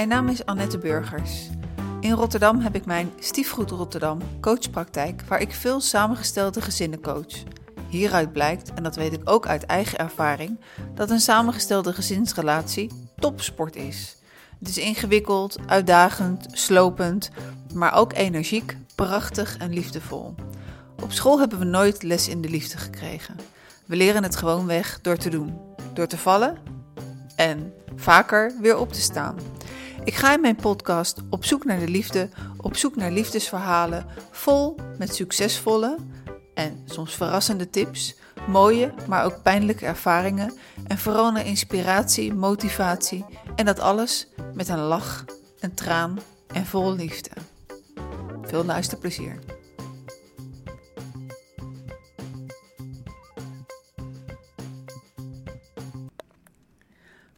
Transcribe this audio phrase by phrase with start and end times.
[0.00, 1.48] Mijn naam is Annette Burgers.
[2.00, 7.42] In Rotterdam heb ik mijn Stiefgoed Rotterdam coachpraktijk, waar ik veel samengestelde gezinnen coach.
[7.88, 10.60] Hieruit blijkt, en dat weet ik ook uit eigen ervaring,
[10.94, 14.16] dat een samengestelde gezinsrelatie topsport is.
[14.58, 17.30] Het is ingewikkeld, uitdagend, slopend,
[17.74, 20.34] maar ook energiek, prachtig en liefdevol.
[21.02, 23.36] Op school hebben we nooit les in de liefde gekregen.
[23.86, 25.60] We leren het gewoon weg door te doen,
[25.92, 26.56] door te vallen
[27.36, 29.36] en vaker weer op te staan.
[30.10, 34.76] Ik ga in mijn podcast op zoek naar de liefde, op zoek naar liefdesverhalen, vol
[34.98, 35.96] met succesvolle
[36.54, 38.14] en soms verrassende tips,
[38.48, 40.54] mooie, maar ook pijnlijke ervaringen
[40.86, 43.24] en vooral naar inspiratie, motivatie
[43.56, 45.24] en dat alles met een lach,
[45.60, 47.30] een traan en vol liefde.
[48.42, 49.38] Veel luisterplezier.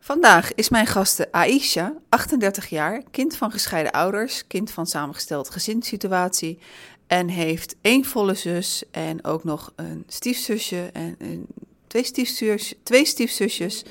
[0.02, 6.58] Vandaag is mijn gasten Aisha, 38 jaar, kind van gescheiden ouders, kind van samengesteld gezinssituatie
[7.06, 11.46] en heeft één volle zus en ook nog een stiefzusje en een,
[11.86, 13.84] twee, stiefzus, twee stiefzusjes.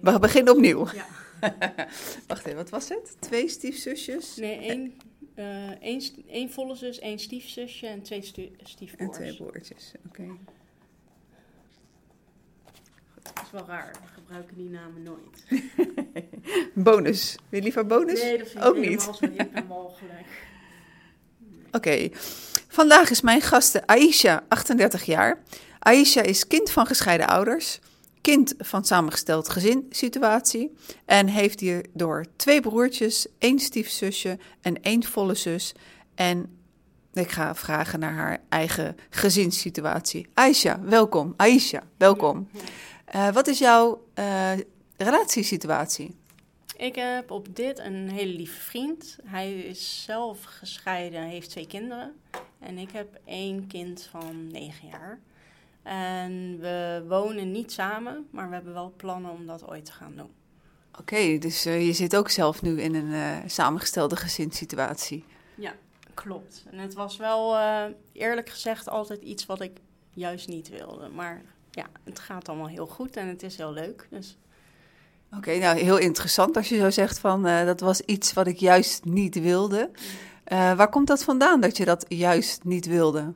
[0.00, 0.86] We beginnen opnieuw.
[0.94, 1.06] Ja.
[2.28, 3.16] Wacht even, wat was het?
[3.18, 4.36] Twee stiefzusjes?
[4.36, 4.94] Nee, één,
[5.34, 8.22] uh, één, één volle zus, één stiefzusje en twee
[8.62, 8.96] stiefbroers.
[8.96, 10.20] En twee broertjes, oké.
[10.22, 10.36] Okay.
[13.22, 13.90] Dat is wel raar.
[14.26, 15.44] Gebruiken die namen nooit.
[16.86, 17.36] bonus.
[17.48, 18.22] Wil je liever bonus?
[18.22, 19.02] Nee, dat vind ik ook niet.
[19.02, 20.26] zo hip en mogelijk.
[21.72, 22.08] Oké.
[22.68, 25.42] Vandaag is mijn gasten Aisha, 38 jaar.
[25.78, 27.78] Aisha is kind van gescheiden ouders,
[28.20, 35.74] kind van samengesteld gezinssituatie en heeft hierdoor twee broertjes, één stiefzusje en één volle zus.
[36.14, 36.58] En
[37.12, 40.26] ik ga vragen naar haar eigen gezinssituatie.
[40.34, 41.34] Aisha, welkom.
[41.36, 42.48] Aisha, welkom.
[43.14, 44.52] Uh, wat is jouw uh,
[44.96, 46.16] relatiesituatie?
[46.76, 49.18] Ik heb op dit een hele lieve vriend.
[49.24, 52.14] Hij is zelf gescheiden, heeft twee kinderen.
[52.58, 55.20] En ik heb één kind van negen jaar.
[55.82, 60.16] En we wonen niet samen, maar we hebben wel plannen om dat ooit te gaan
[60.16, 60.30] doen.
[60.98, 65.24] Oké, dus uh, je zit ook zelf nu in een uh, samengestelde gezinssituatie.
[65.54, 65.74] Ja,
[66.14, 66.64] klopt.
[66.70, 69.80] En het was wel uh, eerlijk gezegd altijd iets wat ik
[70.10, 71.08] juist niet wilde.
[71.08, 71.42] Maar
[71.76, 74.06] ja, het gaat allemaal heel goed en het is heel leuk.
[74.10, 74.36] Dus
[75.36, 78.58] Oké, nou heel interessant als je zo zegt van uh, dat was iets wat ik
[78.58, 79.90] juist niet wilde.
[80.52, 83.32] Uh, waar komt dat vandaan dat je dat juist niet wilde?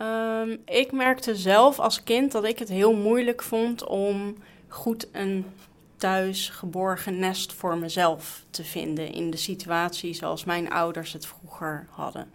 [0.00, 4.36] Um, ik merkte zelf als kind dat ik het heel moeilijk vond om
[4.68, 5.46] goed een
[5.96, 11.86] thuis geborgen nest voor mezelf te vinden in de situatie zoals mijn ouders het vroeger
[11.90, 12.30] hadden.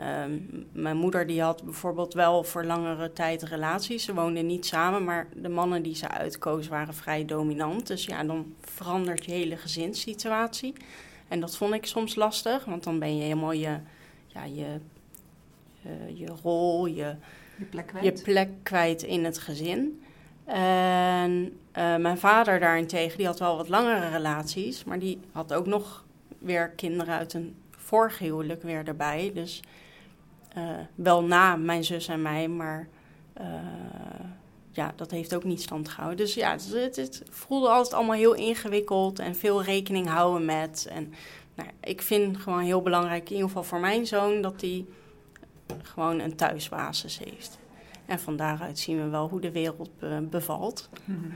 [0.00, 4.04] Um, mijn moeder die had bijvoorbeeld wel voor langere tijd relaties.
[4.04, 7.86] Ze woonden niet samen, maar de mannen die ze uitkoos waren vrij dominant.
[7.86, 10.74] Dus ja, dan verandert je hele gezinssituatie.
[11.28, 13.78] En dat vond ik soms lastig, want dan ben je helemaal je,
[14.26, 14.80] ja, je,
[15.86, 17.14] uh, je rol, je,
[17.56, 18.04] je, plek kwijt.
[18.04, 20.02] je plek kwijt in het gezin.
[20.44, 25.66] En uh, mijn vader daarentegen, die had wel wat langere relaties, maar die had ook
[25.66, 26.04] nog
[26.38, 29.30] weer kinderen uit een vorige huwelijk weer erbij.
[29.34, 29.62] Dus
[30.94, 32.88] wel na mijn zus en mij, maar
[33.40, 33.44] uh,
[34.70, 36.24] ja, dat heeft ook niet stand gehouden.
[36.24, 40.86] Dus ja, het, het, voelde altijd allemaal heel ingewikkeld en veel rekening houden met.
[40.90, 41.14] En
[41.54, 44.84] nou, ik vind gewoon heel belangrijk, in ieder geval voor mijn zoon, dat hij
[45.82, 47.58] gewoon een thuisbasis heeft.
[48.06, 50.88] En van daaruit zien we wel hoe de wereld be bevalt.
[51.04, 51.32] Mm -hmm.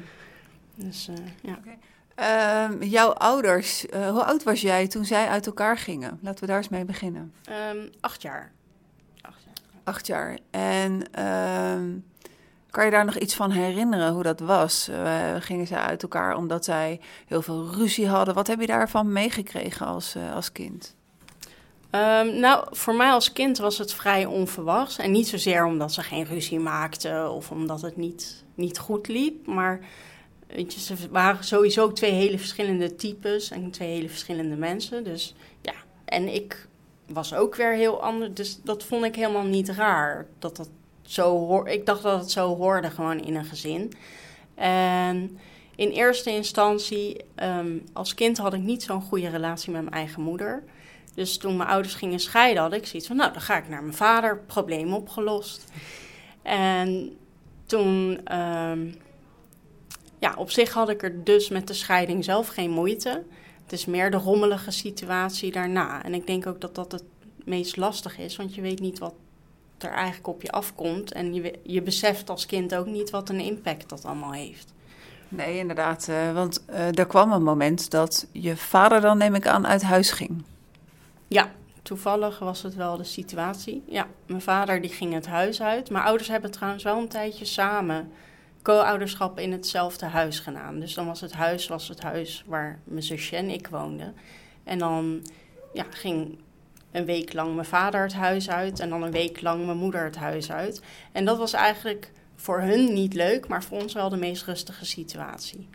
[0.74, 1.58] Dus uh, ja.
[1.58, 1.78] Okay.
[2.20, 6.18] Uh, jouw ouders, uh, hoe oud was jij toen zij uit elkaar gingen?
[6.22, 7.34] Laten we daar eens mee beginnen.
[7.74, 8.52] Um, acht jaar.
[9.90, 10.38] Acht jaar.
[10.50, 12.00] En uh,
[12.70, 14.90] kan je daar nog iets van herinneren hoe dat was?
[15.38, 18.34] Gingen zij uit elkaar omdat zij heel veel ruzie hadden?
[18.34, 20.94] Wat heb je daarvan meegekregen als, uh, als kind?
[21.90, 24.98] Um, nou, voor mij als kind was het vrij onverwachts.
[24.98, 29.46] En niet zozeer omdat ze geen ruzie maakten of omdat het niet, niet goed liep.
[29.46, 29.80] Maar
[30.46, 35.04] weet je, ze waren sowieso twee hele verschillende types en twee hele verschillende mensen.
[35.04, 36.68] Dus ja, en ik
[37.12, 38.34] was ook weer heel anders.
[38.34, 40.26] Dus dat vond ik helemaal niet raar.
[40.38, 40.68] Dat dat
[41.02, 43.92] zo hoor ik dacht dat het zo hoorde gewoon in een gezin.
[44.54, 45.38] En
[45.76, 50.22] in eerste instantie, um, als kind had ik niet zo'n goede relatie met mijn eigen
[50.22, 50.64] moeder.
[51.14, 53.82] Dus toen mijn ouders gingen scheiden, had ik zoiets van: Nou, dan ga ik naar
[53.82, 55.72] mijn vader, probleem opgelost.
[56.42, 57.16] En
[57.66, 58.94] toen, um,
[60.18, 63.22] ja, op zich had ik er dus met de scheiding zelf geen moeite.
[63.70, 66.04] Het is meer de rommelige situatie daarna.
[66.04, 67.04] En ik denk ook dat dat het
[67.44, 69.14] meest lastig is, want je weet niet wat
[69.78, 71.12] er eigenlijk op je afkomt.
[71.12, 74.72] En je, je beseft als kind ook niet wat een impact dat allemaal heeft.
[75.28, 76.06] Nee, inderdaad.
[76.10, 79.82] Uh, want uh, er kwam een moment dat je vader dan, neem ik aan, uit
[79.82, 80.42] huis ging.
[81.28, 81.50] Ja,
[81.82, 83.82] toevallig was het wel de situatie.
[83.86, 85.90] Ja, mijn vader die ging het huis uit.
[85.90, 88.12] Mijn ouders hebben trouwens wel een tijdje samen
[88.62, 90.80] co-ouderschap in hetzelfde huis gedaan.
[90.80, 94.14] Dus dan was het huis was het huis waar mijn zusje en ik woonden.
[94.64, 95.26] En dan
[95.72, 96.38] ja, ging
[96.92, 100.04] een week lang mijn vader het huis uit en dan een week lang mijn moeder
[100.04, 100.82] het huis uit.
[101.12, 104.84] En dat was eigenlijk voor hun niet leuk, maar voor ons wel de meest rustige
[104.84, 105.68] situatie.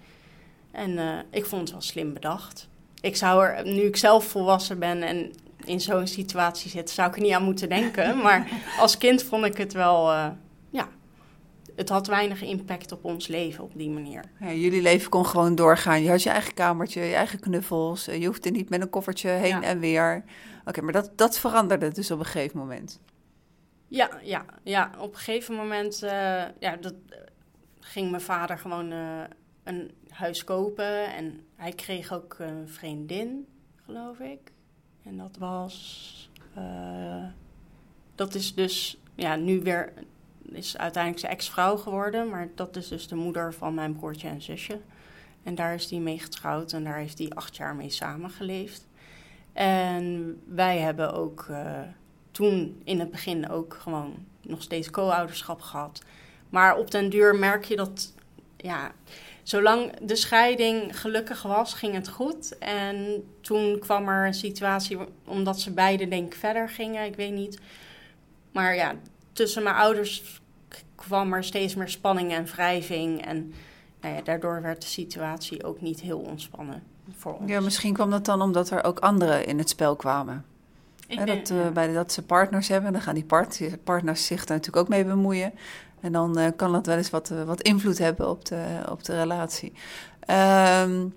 [0.71, 2.67] En uh, ik vond het wel slim bedacht.
[3.01, 5.31] Ik zou er, nu ik zelf volwassen ben en
[5.63, 8.17] in zo'n situatie zit, zou ik er niet aan moeten denken.
[8.23, 8.49] Maar
[8.79, 10.27] als kind vond ik het wel, uh,
[10.69, 10.87] ja,
[11.75, 14.24] het had weinig impact op ons leven op die manier.
[14.39, 16.04] Ja, jullie leven kon gewoon doorgaan.
[16.04, 18.06] Je had je eigen kamertje, je eigen knuffels.
[18.06, 20.24] Je hoefde niet met een koffertje heen en weer.
[20.66, 23.00] Oké, maar dat, dat veranderde dus op een gegeven moment.
[23.88, 24.92] Ja, ja, ja.
[25.00, 26.10] op een gegeven moment uh,
[26.60, 26.94] ja, dat,
[27.80, 29.24] ging mijn vader gewoon uh,
[29.63, 31.13] een huis kopen.
[31.13, 33.48] En hij kreeg ook een vriendin,
[33.86, 34.51] geloof ik.
[35.04, 36.30] En dat was.
[38.16, 39.94] Dat is dus ja, nu weer.
[40.51, 42.30] Is uiteindelijk zijn ex-vrouw geworden.
[42.30, 44.80] Maar dat is dus de moeder van mijn broertje en zusje.
[45.44, 48.88] En daar is hij mee getrouwd en daar heeft hij acht jaar mee samengeleefd.
[49.53, 51.80] En wij hebben ook uh,
[52.31, 56.03] toen in het begin ook gewoon nog steeds co-ouderschap gehad.
[56.50, 58.13] Maar op den duur merk je dat,
[58.57, 58.92] ja,
[59.44, 62.57] zolang de scheiding gelukkig was, ging het goed.
[62.57, 67.33] En toen kwam er een situatie, omdat ze beiden denk ik verder gingen, ik weet
[67.33, 67.59] niet.
[68.51, 68.95] Maar ja,
[69.35, 70.41] tussen mijn ouders
[70.95, 73.25] kwam er steeds meer spanning en wrijving.
[73.25, 73.53] En
[74.01, 76.83] nou ja, daardoor werd de situatie ook niet heel ontspannen
[77.17, 77.49] voor ons.
[77.49, 80.45] Ja, misschien kwam dat dan omdat er ook anderen in het spel kwamen.
[81.07, 84.57] Ik dat, uh, bij, dat ze partners hebben, dan gaan die part, partners zich daar
[84.57, 85.53] natuurlijk ook mee bemoeien.
[86.01, 89.03] En dan uh, kan dat wel eens wat, uh, wat invloed hebben op de, op
[89.03, 89.73] de relatie.
[90.81, 91.13] Um,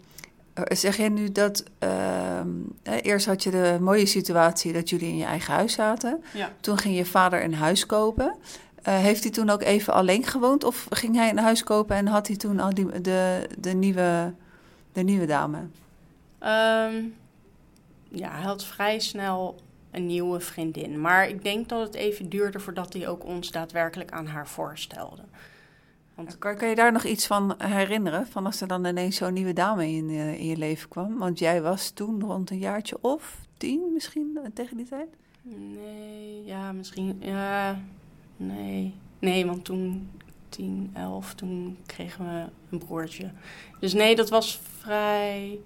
[0.64, 2.48] zeg jij nu dat ehm,
[2.82, 6.24] eerst had je de mooie situatie dat jullie in je eigen huis zaten.
[6.34, 6.52] Ja.
[6.60, 8.36] Toen ging je vader een huis kopen.
[8.82, 12.26] heeft hij toen ook even alleen gewoond of ging hij een huis kopen en had
[12.26, 14.32] hij toen al die, de, de, nieuwe,
[14.92, 15.58] de nieuwe dame?
[15.58, 17.14] Um,
[18.08, 21.00] ja, hij had vrij snel een nieuwe vriendin.
[21.00, 25.22] Maar ik denk dat het even duurde voordat hij ook ons daadwerkelijk aan haar voorstelde.
[26.18, 26.38] Want...
[26.38, 28.26] Kan, kan, je daar nog iets van herinneren?
[28.26, 31.18] Van als er dan ineens zo'n nieuwe dame in, uh, in je leven kwam?
[31.18, 35.08] Want jij was toen rond een jaartje of tien misschien uh, tegen die tijd?
[35.42, 37.16] Nee, ja, misschien.
[37.20, 37.80] Ja,
[38.36, 38.94] nee.
[39.18, 40.10] Nee, want toen,
[40.48, 43.30] tien, elf, toen kregen we een broertje.
[43.80, 45.58] Dus nee, dat was vrij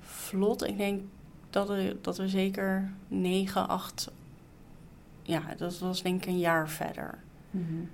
[0.00, 0.66] vlot.
[0.66, 1.02] Ik denk
[1.50, 4.10] dat, we, dat we zeker 9, 8.
[5.22, 7.18] Ja, dat was denk ik een jaar verder.
[7.50, 7.90] Mm -hmm.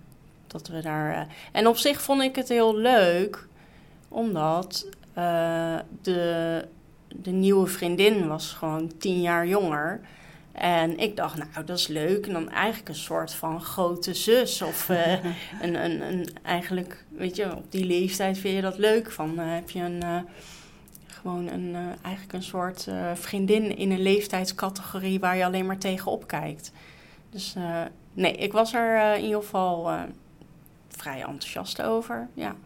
[0.56, 1.10] Dat we daar.
[1.10, 1.20] Uh,
[1.52, 3.46] en op zich vond ik het heel leuk,
[4.08, 4.86] omdat
[5.18, 6.64] uh, de,
[7.08, 10.00] de nieuwe vriendin was gewoon tien jaar jonger.
[10.52, 12.26] En ik dacht, nou, dat is leuk.
[12.26, 14.62] En dan eigenlijk een soort van grote zus.
[14.62, 15.12] Of uh,
[15.62, 19.10] een, een, een, eigenlijk, weet je, op die leeftijd vind je dat leuk.
[19.10, 20.26] Van heb je een
[21.06, 26.72] gewoon een, eigenlijk een soort vriendin in een leeftijdscategorie waar je alleen maar tegenop kijkt.
[27.30, 27.54] Dus
[28.12, 29.90] nee, ik was er in ieder geval
[30.96, 32.56] vrij enthousiast over, ja.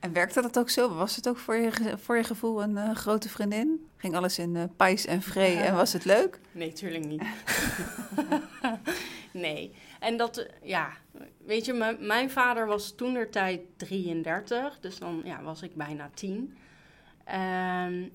[0.00, 0.94] En werkte dat ook zo?
[0.94, 3.86] Was het ook voor je, voor je gevoel een grote vriendin?
[3.96, 6.40] Ging alles in pijs en vree en was het leuk?
[6.52, 7.22] Nee, tuurlijk niet.
[9.32, 9.74] nee.
[10.00, 10.90] En dat, ja,
[11.44, 16.10] weet je, mijn vader was toen der tijd 33, dus dan ja, was ik bijna
[16.14, 16.56] 10.
[17.24, 18.12] En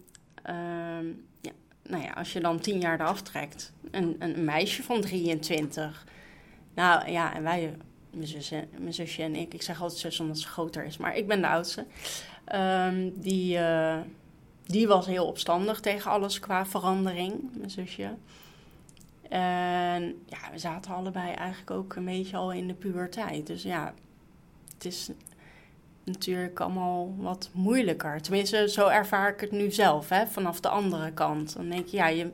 [0.49, 1.51] um, ja,
[1.83, 6.05] nou ja, als je dan tien jaar eraf trekt, een, een meisje van 23.
[6.73, 7.77] Nou ja, en wij,
[8.11, 11.27] mijn zusje, zusje en ik, ik zeg altijd zus omdat ze groter is, maar ik
[11.27, 11.85] ben de oudste.
[12.55, 13.97] Um, die, uh,
[14.65, 18.13] die was heel opstandig tegen alles qua verandering, mijn zusje.
[19.29, 23.47] En ja, we zaten allebei eigenlijk ook een beetje al in de puberteit.
[23.47, 23.93] Dus ja,
[24.73, 25.09] het is
[26.03, 28.21] natuurlijk allemaal wat moeilijker.
[28.21, 31.55] Tenminste, zo ervaar ik het nu zelf, hè, vanaf de andere kant.
[31.55, 32.31] Dan denk je, ja, je,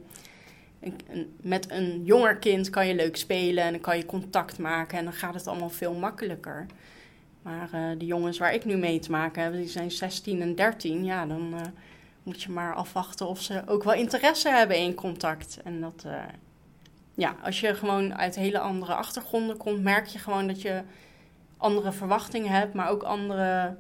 [1.42, 5.04] met een jonger kind kan je leuk spelen en dan kan je contact maken en
[5.04, 6.66] dan gaat het allemaal veel makkelijker.
[7.42, 10.56] Maar uh, de jongens waar ik nu mee te maken heb, die zijn 16 en
[10.56, 11.60] 13, ja, dan uh,
[12.24, 15.60] moet je maar afwachten of ze ook wel interesse hebben in contact.
[15.64, 16.24] En dat, uh,
[17.14, 20.82] ja, als je gewoon uit hele andere achtergronden komt, merk je gewoon dat je
[21.58, 23.76] andere verwachtingen hebt, maar ook andere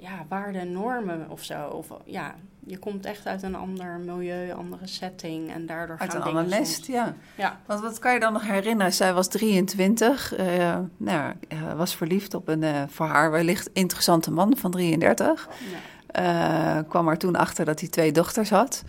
[0.00, 1.66] ja, waarden en normen of zo.
[1.66, 2.34] Of, ja,
[2.66, 5.52] je komt echt uit een ander milieu, andere setting.
[5.52, 7.14] En daardoor Uit gaan een ander nest, ja.
[7.34, 7.60] Ja.
[7.66, 8.92] Want wat kan je dan nog herinneren?
[8.92, 14.30] Zij was 23, eh, nou, eh, was verliefd op een eh, voor haar wellicht interessante
[14.30, 15.48] man van 33.
[16.12, 16.82] Ja.
[16.82, 18.82] Kwam er toen achter dat hij twee dochters had.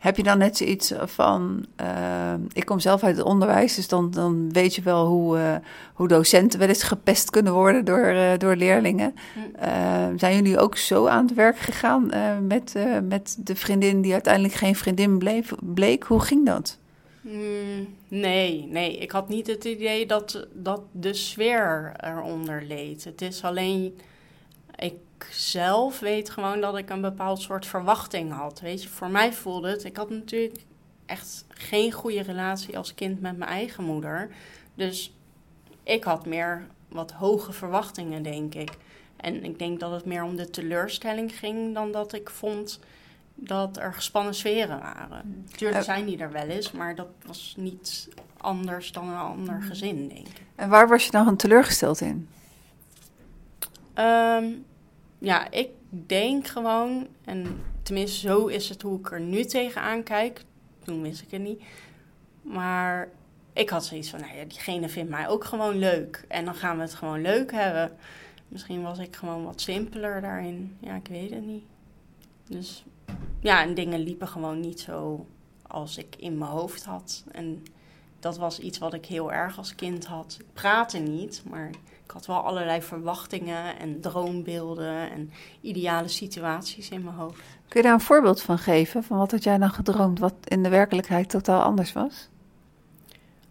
[0.00, 1.66] Heb je dan net zoiets van...
[1.76, 5.54] eh, ik kom zelf uit het onderwijs, dus dan, dan weet je wel hoe, eh,
[5.94, 9.14] hoe docenten wel eens gepest kunnen worden door, eh, door leerlingen.
[9.34, 10.18] Hm.
[10.18, 12.10] Zijn jullie ook zo aan het werk gegaan
[12.46, 12.74] met,
[13.08, 16.02] met de vriendin die uiteindelijk geen vriendin bleef, bleek?
[16.04, 16.78] Hoe ging dat?
[17.20, 18.98] Mm, nee, nee.
[18.98, 23.04] Ik had niet het idee dat, dat de sfeer eronder leed.
[23.04, 23.98] Het is alleen...
[24.76, 24.94] Ik
[25.30, 28.60] zelf weet gewoon dat ik een bepaald soort verwachting had.
[28.60, 29.84] Weet je, voor mij voelde het...
[29.84, 30.64] Ik had natuurlijk
[31.06, 34.30] echt geen goede relatie als kind met mijn eigen moeder.
[34.74, 35.14] Dus
[35.82, 38.70] ik had meer wat hoge verwachtingen, denk ik.
[39.16, 42.80] En ik denk dat het meer om de teleurstelling ging dan dat ik vond
[43.34, 45.46] dat er gespannen sferen waren.
[45.56, 49.62] Tuurlijk Eh, zijn die er wel eens, maar dat was niet anders dan een ander
[49.62, 50.42] gezin, denk ik.
[50.54, 52.28] En waar was je dan teleurgesteld in?
[53.94, 54.44] Ehm,
[55.20, 60.44] ja, ik denk gewoon, en tenminste zo is het hoe ik er nu tegenaan kijk.
[60.84, 61.62] Toen wist ik het niet.
[62.42, 63.08] Maar
[63.52, 66.24] ik had zoiets van, nou ja, diegene vindt mij ook gewoon leuk.
[66.28, 67.96] En dan gaan we het gewoon leuk hebben.
[68.48, 70.76] Misschien was ik gewoon wat simpeler daarin.
[70.80, 71.64] Ja, ik weet het niet.
[72.48, 72.84] Dus
[73.40, 75.26] ja, en dingen liepen gewoon niet zo
[75.66, 77.24] als ik in mijn hoofd had.
[77.32, 77.62] En
[78.20, 80.36] dat was iets wat ik heel erg als kind had.
[80.40, 81.70] Ik praatte niet, maar
[82.10, 87.40] ik had wel allerlei verwachtingen en droombeelden en ideale situaties in mijn hoofd.
[87.68, 89.04] Kun je daar een voorbeeld van geven?
[89.04, 92.28] Van wat had jij dan gedroomd, wat in de werkelijkheid totaal anders was?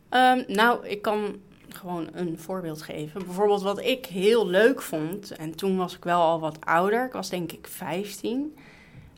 [0.10, 1.36] Ehm, nou, ik kan
[1.70, 3.26] gewoon een voorbeeld geven.
[3.26, 7.14] Bijvoorbeeld wat ik heel leuk vond, en toen was ik wel al wat ouder, ik
[7.14, 8.56] was denk ik 15.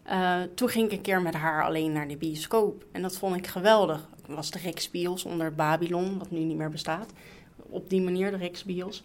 [0.03, 2.85] Eh, toen ging ik een keer met haar alleen naar de bioscoop.
[2.91, 4.09] En dat vond ik geweldig.
[4.27, 7.11] Was de Rex Bios onder Babylon, wat nu niet meer bestaat.
[7.55, 9.03] Op die manier, de Rex Bios.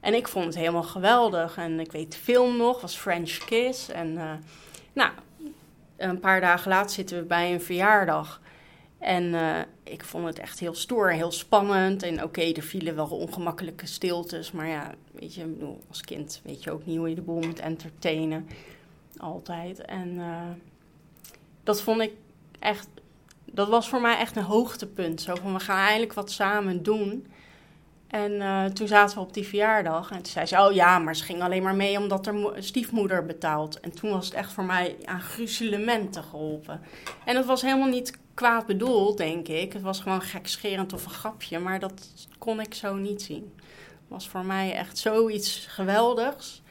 [0.00, 1.56] En ik vond het helemaal geweldig.
[1.56, 3.88] En ik weet de film nog, was French Kiss.
[3.88, 4.32] En eh,
[4.92, 5.10] nou,
[5.96, 8.40] een paar dagen later zitten we bij een verjaardag.
[8.98, 12.02] En eh, ik vond het echt heel stoer, heel spannend.
[12.02, 14.52] En oké, er vielen wel ongemakkelijke stiltes.
[14.52, 17.58] Maar ja, weet je, als kind weet je ook niet hoe je de boel moet
[17.58, 18.48] entertainen.
[19.16, 19.80] Altijd.
[19.80, 20.50] En eh,
[21.62, 22.12] dat vond ik
[22.58, 22.88] echt...
[23.52, 25.20] Dat was voor mij echt een hoogtepunt.
[25.20, 27.26] Zo van, we gaan eindelijk wat samen doen.
[28.10, 30.10] En eh, toen zaten we op die verjaardag.
[30.10, 32.54] En toen zei ze, oh ja, maar ze ging alleen maar mee omdat haar mo-
[32.58, 33.80] stiefmoeder betaalt.
[33.80, 36.80] En toen was het echt voor mij aan gruzelementen geholpen.
[37.24, 39.72] En dat was helemaal niet kwaad bedoeld, denk ik.
[39.72, 41.58] Het was gewoon gekscherend of een grapje.
[41.58, 43.52] Maar dat kon ik zo niet zien.
[43.56, 46.62] Het was voor mij echt zoiets geweldigs.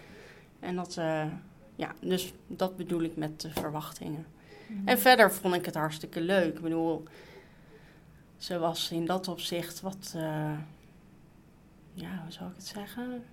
[0.59, 1.25] En dat, eh,
[1.75, 4.25] ja, dus dat bedoel ik met de verwachtingen.
[4.85, 6.55] En verder vond ik het hartstikke leuk.
[6.55, 7.03] Ik bedoel,
[8.37, 10.51] ze was in dat opzicht wat, eh,
[11.93, 13.23] ja, hoe zou ik het zeggen?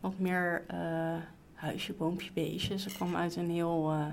[0.00, 1.16] Wat meer eh,
[1.54, 2.78] huisje, boompje, beestje.
[2.78, 4.06] Ze kwam uit een heel eh,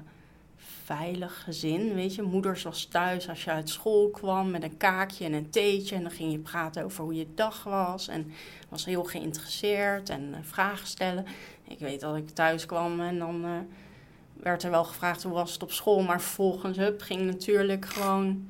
[0.84, 2.22] veilig gezin, weet je.
[2.22, 5.96] Moeders was thuis als je uit school kwam met een kaakje en een theetje.
[5.96, 8.08] En dan ging je praten over hoe je dag was.
[8.08, 8.32] En
[8.70, 11.26] was heel geïnteresseerd en eh, vragen stellen.
[11.68, 13.68] Ik weet dat ik thuis kwam en dan
[14.34, 16.02] werd er wel gevraagd hoe was het op school.
[16.02, 18.50] Maar vervolgens hup, ging natuurlijk gewoon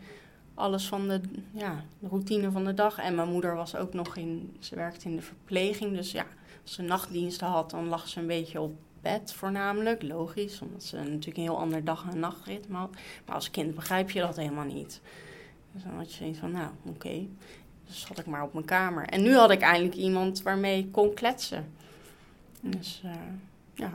[0.60, 2.98] alles van de, ja, de routine van de dag.
[2.98, 5.96] En mijn moeder was ook nog in, ze werkte in de verpleging.
[5.96, 6.26] Dus ja,
[6.64, 10.04] als ze nachtdiensten had, dan lag ze een beetje op bed voornamelijk.
[10.04, 12.90] Logisch, omdat ze natuurlijk een heel ander dag- en nachtritme had.
[13.26, 15.02] Maar als kind begrijp je dat helemaal niet.
[15.72, 17.26] Dus dan had je zoiets van, nou, oké.
[17.86, 19.06] Dus zat ik maar op mijn kamer.
[19.06, 21.72] En nu had ik eindelijk iemand waarmee ik kon kletsen.
[22.62, 23.12] Dus eh,
[23.74, 23.94] ja,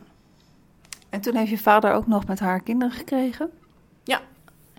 [1.08, 3.50] En toen heeft je vader ook nog met haar kinderen gekregen?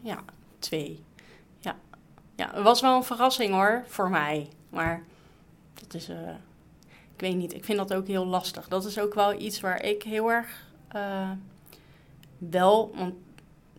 [0.06, 0.24] ja,
[0.60, 1.04] twee.
[2.36, 2.51] Ja.
[2.54, 4.50] het was wel een verrassing hoor, voor mij.
[4.70, 5.04] Maar
[5.74, 6.30] dat is, eh,
[7.13, 8.68] ik weet niet, ik vind dat ook heel lastig.
[8.68, 11.32] Dat is ook wel iets waar ik heel erg eh,
[12.38, 13.13] wel, want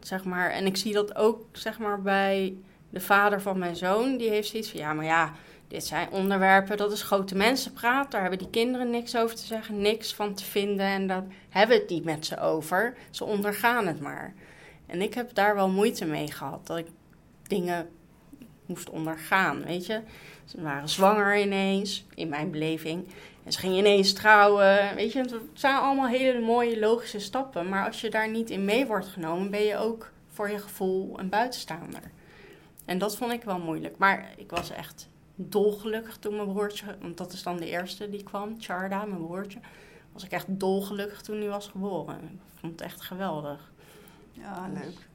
[0.01, 2.57] zeg maar, en ik zie dat ook zeg maar bij
[2.91, 4.17] de vader van mijn zoon.
[4.17, 5.33] Die heeft zoiets van, ja, maar ja,
[5.69, 8.11] dit zijn onderwerpen, dat is grote mensenpraat.
[8.11, 10.87] Daar hebben die kinderen niks over te zeggen, niks van te vinden.
[10.87, 12.97] En daar hebben het niet met ze over.
[13.11, 14.35] Ze ondergaan het maar.
[14.87, 16.67] En ik heb daar wel moeite mee gehad.
[16.67, 16.87] Dat ik
[17.43, 17.89] dingen
[18.67, 20.01] moest ondergaan, weet je.
[20.45, 23.07] Ze waren zwanger ineens, in mijn beleving.
[23.45, 24.95] En ze gingen ineens trouwen.
[24.95, 27.69] Weet je, het zijn allemaal hele mooie logische stappen.
[27.69, 31.19] Maar als je daar niet in mee wordt genomen, ben je ook voor je gevoel
[31.19, 32.03] een buitenstaander.
[32.85, 33.99] En dat vond ik wel moeilijk.
[33.99, 38.23] Maar ik was echt dolgelukkig toen mijn broertje, want dat is dan de eerste die
[38.23, 39.59] kwam, Charda, mijn broertje,
[40.13, 42.21] was ik echt dolgelukkig toen hij was geboren.
[42.23, 43.73] Ik vond het echt geweldig.
[44.33, 45.09] Ja, Dus, leuk.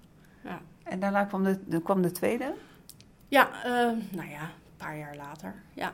[0.43, 0.62] ja.
[0.84, 2.53] En daarna kwam de, kwam de tweede?
[3.32, 3.72] Ja, eh,
[4.12, 5.56] nou ja, een paar jaar later.
[5.74, 5.94] Ja.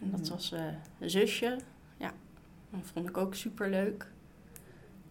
[0.00, 0.30] En dat Mhm.
[0.30, 0.60] was eh,
[0.98, 1.58] een zusje.
[1.96, 2.12] Ja,
[2.70, 4.06] dat vond ik ook super leuk.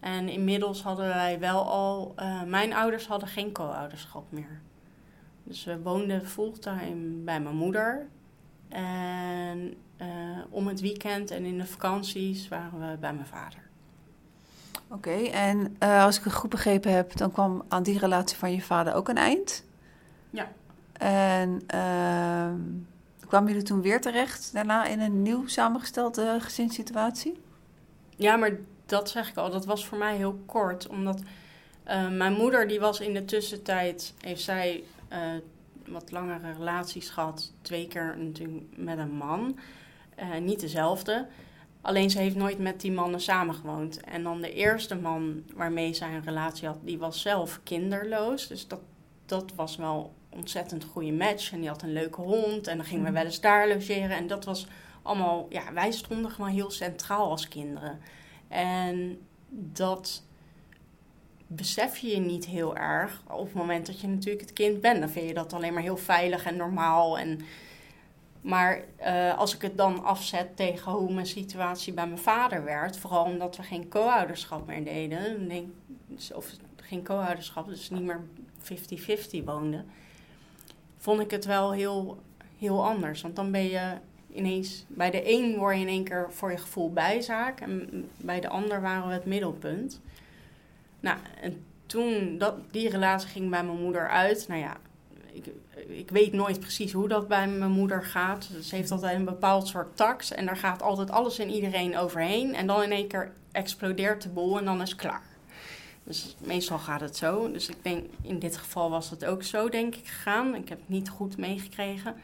[0.00, 2.12] En inmiddels hadden wij wel al...
[2.16, 4.60] eh, mijn ouders hadden geen co-ouderschap meer.
[5.44, 8.06] Dus we woonden fulltime bij mijn moeder.
[8.68, 9.74] En
[10.50, 13.58] om het weekend en in de vakanties waren we bij mijn vader.
[14.88, 18.60] Oké, en als ik het goed begrepen heb, dan kwam aan die relatie van je
[18.62, 19.64] vader ook een eind.
[20.30, 20.48] Ja.
[21.00, 22.60] En ehm,
[23.26, 27.40] kwamen jullie toen weer terecht daarna in een nieuw samengestelde gezinssituatie?
[28.16, 29.50] Ja, maar dat zeg ik al.
[29.50, 30.86] Dat was voor mij heel kort.
[30.88, 31.20] Omdat
[31.84, 34.14] eh, mijn moeder, die was in de tussentijd...
[34.20, 35.20] heeft zij eh,
[35.86, 37.52] wat langere relaties gehad.
[37.62, 39.58] Twee keer natuurlijk met een man.
[40.14, 41.26] Eh, niet dezelfde.
[41.80, 44.00] Alleen ze heeft nooit met die mannen samengewoond.
[44.00, 46.78] En dan de eerste man waarmee zij een relatie had...
[46.82, 48.46] die was zelf kinderloos.
[48.46, 48.80] Dus dat,
[49.26, 51.52] dat was wel ontzettend goede match.
[51.52, 52.66] En die had een leuke hond.
[52.66, 54.16] En dan gingen we wel eens daar logeren.
[54.16, 54.66] En dat was
[55.02, 55.46] allemaal...
[55.48, 58.00] Ja, wij stonden gewoon heel centraal als kinderen.
[58.48, 59.18] En
[59.50, 60.22] dat
[61.52, 65.00] besef je je niet heel erg op het moment dat je natuurlijk het kind bent.
[65.00, 67.18] Dan vind je dat alleen maar heel veilig en normaal.
[67.18, 67.40] En,
[68.40, 72.98] maar eh, als ik het dan afzet tegen hoe mijn situatie bij mijn vader werd,
[72.98, 75.72] vooral omdat we geen co-ouderschap meer deden,
[76.34, 78.20] of geen co-ouderschap, dus niet meer
[79.40, 79.86] 50-50 woonden,
[81.00, 82.18] vond ik het wel heel,
[82.58, 83.22] heel anders.
[83.22, 83.92] Want dan ben je
[84.32, 88.40] ineens, bij de een word je in één keer voor je gevoel bijzaak en bij
[88.40, 90.00] de ander waren we het middelpunt.
[91.00, 94.48] Nou, en toen, dat, die relatie ging bij mijn moeder uit.
[94.48, 94.76] Nou ja,
[95.32, 95.44] ik,
[95.88, 98.50] ik weet nooit precies hoe dat bij mijn moeder gaat.
[98.62, 102.54] Ze heeft altijd een bepaald soort tax en daar gaat altijd alles en iedereen overheen.
[102.54, 105.29] En dan in één keer explodeert de boel en dan is het klaar.
[106.10, 107.52] Dus meestal gaat het zo.
[107.52, 110.54] Dus ik denk, in dit geval was het ook zo, denk ik, gegaan.
[110.54, 112.14] Ik heb het niet goed meegekregen.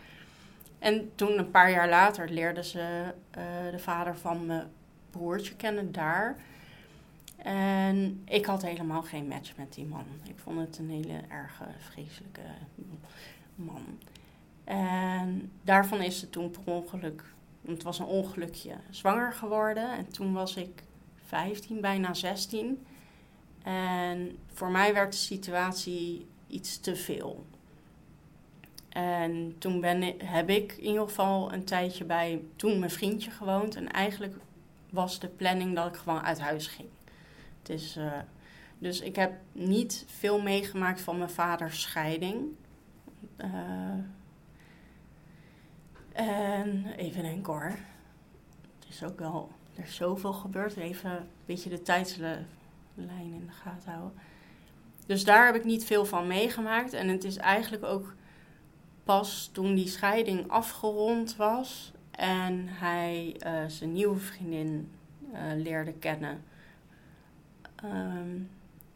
[0.78, 4.66] En toen, een paar jaar later, leerde ze eh, de vader van mijn
[5.10, 6.36] broertje kennen daar.
[7.36, 10.04] En ik had helemaal geen match met die man.
[10.22, 12.40] Ik vond het een hele erge, vreselijke
[13.54, 13.98] man.
[14.64, 17.24] En daarvan is ze toen per ongeluk,
[17.66, 19.96] het was een ongelukje, zwanger geworden.
[19.96, 20.82] En toen was ik
[21.26, 22.86] 15, bijna 16.
[23.66, 27.46] En voor mij werd de situatie iets te veel.
[28.88, 33.76] En toen ben heb ik in ieder geval een tijdje bij toen mijn vriendje gewoond.
[33.76, 34.34] En eigenlijk
[34.90, 36.88] was de planning dat ik gewoon uit huis ging.
[37.62, 38.12] Het eh,
[38.78, 42.44] dus ik heb niet veel meegemaakt van mijn vaders scheiding.
[43.36, 43.48] Eh,
[46.12, 47.78] en even denken hoor.
[48.78, 50.76] Het is ook wel, er is zoveel gebeurd.
[50.76, 51.82] Even een beetje de
[52.96, 54.18] tijdslijn in de gaten houden.
[55.06, 56.92] Dus daar heb ik niet veel van meegemaakt.
[56.92, 58.14] En het is eigenlijk ook
[59.04, 64.90] pas toen die scheiding afgerond was en hij uh, zijn nieuwe vriendin
[65.32, 66.44] uh, leerde kennen.
[67.84, 68.50] Um,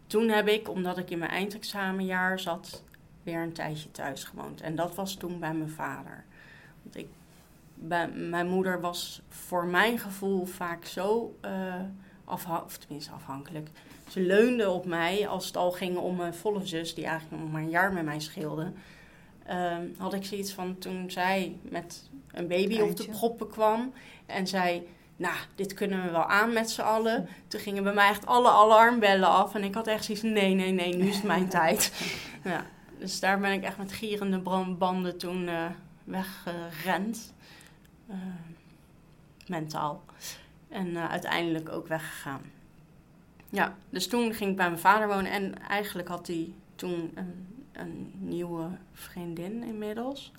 [0.06, 2.82] toen heb ik, omdat ik in mijn eindexamenjaar zat,
[3.22, 4.60] weer een tijdje thuis gewoond.
[4.60, 6.24] En dat was toen bij mijn vader.
[6.82, 7.08] Want ik,
[8.14, 11.74] mijn moeder was voor mijn gevoel vaak zo uh,
[12.24, 13.70] of tenminste afhankelijk.
[14.10, 17.52] Ze leunde op mij als het al ging om mijn volle zus, die eigenlijk nog
[17.52, 18.72] maar een jaar met mij scheelde.
[19.50, 22.82] Um, had ik zoiets van toen zij met een baby Eindje.
[22.82, 23.92] op de proppen kwam
[24.26, 27.28] en zei: Nou, dit kunnen we wel aan met z'n allen.
[27.48, 29.54] Toen gingen bij mij echt alle alarmbellen af.
[29.54, 31.92] En ik had echt zoiets: Nee, nee, nee, nu is het mijn tijd.
[32.44, 32.66] Ja,
[32.98, 34.38] dus daar ben ik echt met gierende
[34.78, 35.64] banden toen uh,
[36.04, 37.34] weggerend.
[38.10, 38.16] Uh,
[39.46, 40.04] mentaal.
[40.68, 42.42] En uh, uiteindelijk ook weggegaan.
[43.50, 45.30] Ja, dus toen ging ik bij mijn vader wonen.
[45.30, 50.32] En eigenlijk had hij toen een een nieuwe vriendin inmiddels.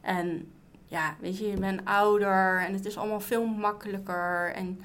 [0.00, 0.52] En
[0.84, 4.52] ja, weet je, je bent ouder en het is allemaal veel makkelijker.
[4.54, 4.80] En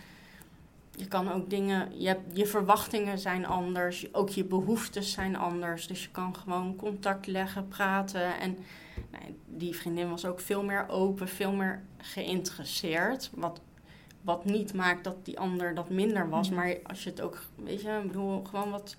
[0.92, 5.88] je kan ook dingen, je, je verwachtingen zijn anders, ook je behoeftes zijn anders.
[5.88, 8.40] Dus je kan gewoon contact leggen, praten.
[8.40, 8.58] En
[9.12, 13.30] nou, die vriendin was ook veel meer open, veel meer geïnteresseerd.
[13.34, 13.62] Wat,
[14.26, 16.50] wat niet maakt dat die ander dat minder was.
[16.50, 18.96] Maar als je het ook, weet je, ik bedoel, gewoon wat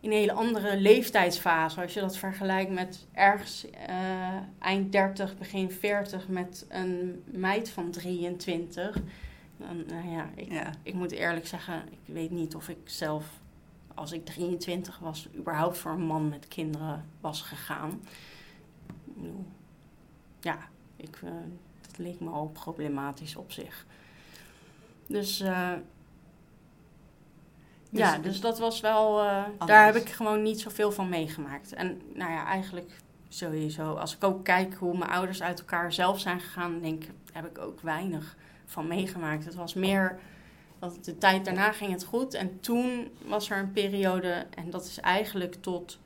[0.00, 1.80] in een hele andere leeftijdsfase.
[1.80, 7.90] Als je dat vergelijkt met ergens uh, eind 30, begin 40 met een meid van
[7.90, 8.96] 23.
[9.56, 10.70] Dan, nou ja ik, ja.
[10.82, 13.24] ik moet eerlijk zeggen, ik weet niet of ik zelf,
[13.94, 18.02] als ik 23 was, überhaupt voor een man met kinderen was gegaan.
[20.40, 20.58] Ja,
[20.96, 23.86] ik, uh, dat leek me al problematisch op zich.
[25.06, 25.72] Dus, uh,
[27.90, 29.20] Dus ja, dus dat was wel...
[29.22, 31.72] eh, daar heb ik gewoon niet zoveel van meegemaakt.
[31.72, 32.90] En nou ja, eigenlijk
[33.28, 33.94] sowieso.
[33.94, 36.80] Als ik ook kijk hoe mijn ouders uit elkaar zelf zijn gegaan...
[36.80, 39.44] denk ik, heb ik ook weinig van meegemaakt.
[39.44, 40.18] Het was meer...
[40.78, 42.34] Dat de tijd daarna ging het goed.
[42.34, 44.46] En toen was er een periode...
[44.54, 45.98] En dat is eigenlijk tot...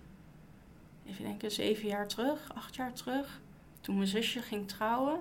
[1.06, 3.40] Even denken, zeven jaar terug, acht jaar terug.
[3.80, 5.20] Toen mijn zusje ging trouwen.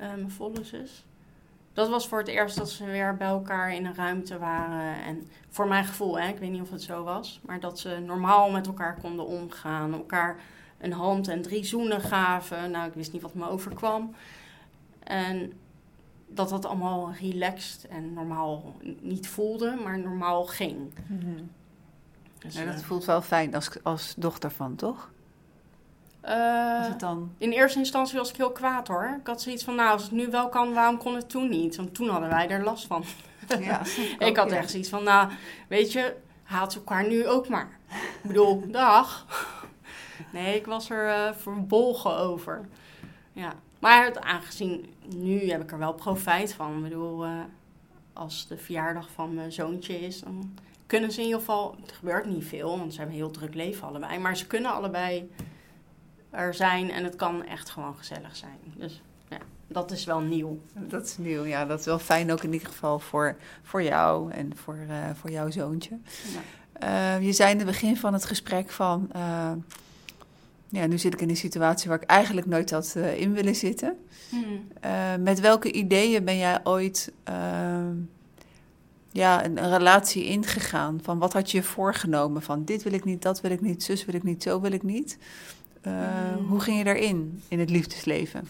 [0.00, 1.04] Eh, mijn volle zus.
[1.72, 5.02] Dat was voor het eerst dat ze weer bij elkaar in een ruimte waren.
[5.04, 7.40] En voor mijn gevoel, hè, ik weet niet of het zo was.
[7.42, 9.92] Maar dat ze normaal met elkaar konden omgaan.
[9.92, 10.40] Elkaar
[10.78, 12.70] een hand en drie zoenen gaven.
[12.70, 14.14] Nou, ik wist niet wat me overkwam.
[15.02, 15.52] En
[16.26, 20.92] dat dat allemaal relaxed en normaal niet voelde, maar normaal ging.
[22.38, 25.10] Dus, Nou, dat eh, voelt wel fijn als, als dochter van, toch?
[26.20, 27.34] Eh, het dan...
[27.38, 29.16] In eerste instantie was ik heel kwaad hoor.
[29.20, 31.76] Ik had zoiets van, nou, als het nu wel kan, waarom kon het toen niet?
[31.76, 33.04] Want toen hadden wij er last van.
[33.60, 33.82] Ja,
[34.28, 35.30] ik had echt zoiets van, nou,
[35.68, 37.78] weet je, haat elkaar nu ook maar.
[38.22, 39.26] Ik bedoel, dag.
[40.32, 42.68] Nee, ik was er eh, verbolgen over.
[43.32, 46.76] Ja, maar het, aangezien nu heb ik er wel profijt van.
[46.76, 47.30] Ik bedoel, eh,
[48.12, 50.54] als de verjaardag van mijn zoontje is, dan
[50.86, 51.76] kunnen ze in ieder geval...
[51.80, 54.18] Het gebeurt niet veel, want ze hebben een heel druk leven allebei.
[54.18, 55.30] Maar ze kunnen allebei
[56.30, 58.58] er zijn en het kan echt gewoon gezellig zijn.
[58.74, 60.58] Dus ja, dat is wel nieuw.
[60.74, 61.64] Dat is nieuw, ja.
[61.64, 65.30] Dat is wel fijn ook in ieder geval voor, voor jou en voor, eh, voor
[65.30, 65.98] jouw zoontje.
[66.32, 66.40] Ja.
[67.16, 69.08] Eh, je zei in het begin van het gesprek van...
[69.12, 69.52] eh,
[70.68, 73.96] ja, nu zit ik in een situatie waar ik eigenlijk nooit had in willen zitten.
[74.28, 74.68] Hmm.
[75.22, 77.12] Met welke ideeën ben jij ooit
[79.12, 81.00] ja, een, een relatie ingegaan?
[81.02, 82.42] Van wat had je je voorgenomen?
[82.42, 84.72] Van dit wil ik niet, dat wil ik niet, zus wil ik niet, zo wil
[84.72, 85.18] ik niet.
[85.80, 85.92] Eh,
[86.38, 86.46] Mm.
[86.46, 88.48] Hoe ging je daarin, in het liefdesleven?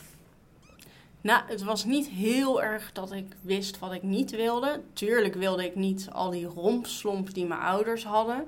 [1.20, 4.80] Nou, het was niet heel erg dat ik wist wat ik niet wilde.
[4.92, 8.44] Tuurlijk wilde ik niet al die rompslomp die mijn ouders hadden.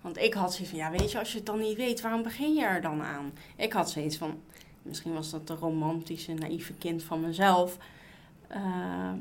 [0.00, 2.22] Want ik had zoiets van, ja, weet je, als je het dan niet weet, waarom
[2.22, 3.32] begin je er dan aan?
[3.56, 4.40] Ik had zoiets van,
[4.82, 7.76] misschien was dat de romantische, naïeve kind van mezelf.
[8.46, 9.12] Eh,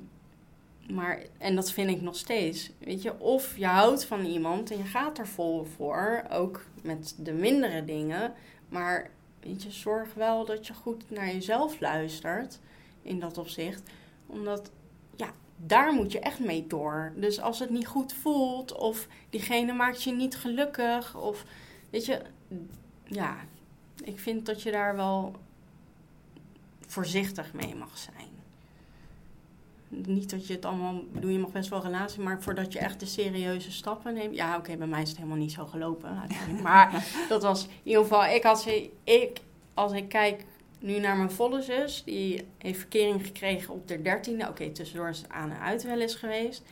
[0.89, 2.71] maar, en dat vind ik nog steeds.
[2.77, 7.15] Weet je, of je houdt van iemand en je gaat er vol voor, ook met
[7.17, 8.33] de mindere dingen.
[8.69, 12.59] Maar weet je, zorg wel dat je goed naar jezelf luistert
[13.01, 13.81] in dat opzicht.
[14.25, 14.71] Omdat,
[15.15, 17.13] ja, daar moet je echt mee door.
[17.15, 21.45] Dus als het niet goed voelt of diegene maakt je niet gelukkig of,
[21.89, 22.21] weet je,
[23.03, 23.37] ja,
[24.03, 25.35] ik vind dat je daar wel
[26.87, 28.38] voorzichtig mee mag zijn.
[29.89, 32.99] Niet dat je het allemaal, bedoel, je mag best wel relatie, maar voordat je echt
[32.99, 34.35] de serieuze stappen neemt.
[34.35, 36.21] Ja, oké, bij mij is het helemaal niet zo gelopen.
[36.61, 39.41] Maar dat was in ieder geval, ik ze, ik,
[39.73, 40.45] als ik kijk
[40.79, 44.47] nu naar mijn volle zus, die heeft verkering gekregen op de dertiende.
[44.47, 46.63] Oké, tussendoor is het aan en uit wel eens geweest.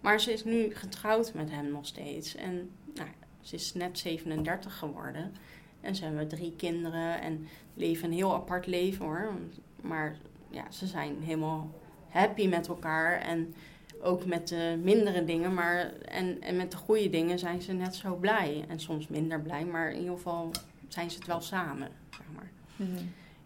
[0.00, 2.34] Maar ze is nu getrouwd met hem nog steeds.
[2.34, 3.08] En nou,
[3.40, 5.34] ze is net 37 geworden.
[5.80, 9.32] En ze hebben drie kinderen en leven een heel apart leven hoor.
[9.80, 10.16] Maar
[10.50, 11.70] ja, ze zijn helemaal
[12.14, 13.20] happy met elkaar.
[13.20, 13.54] En
[14.02, 17.94] ook met de mindere dingen, maar en, en met de goede dingen zijn ze net
[17.94, 18.64] zo blij.
[18.68, 20.50] En soms minder blij, maar in ieder geval
[20.88, 22.50] zijn ze het wel samen, zeg maar.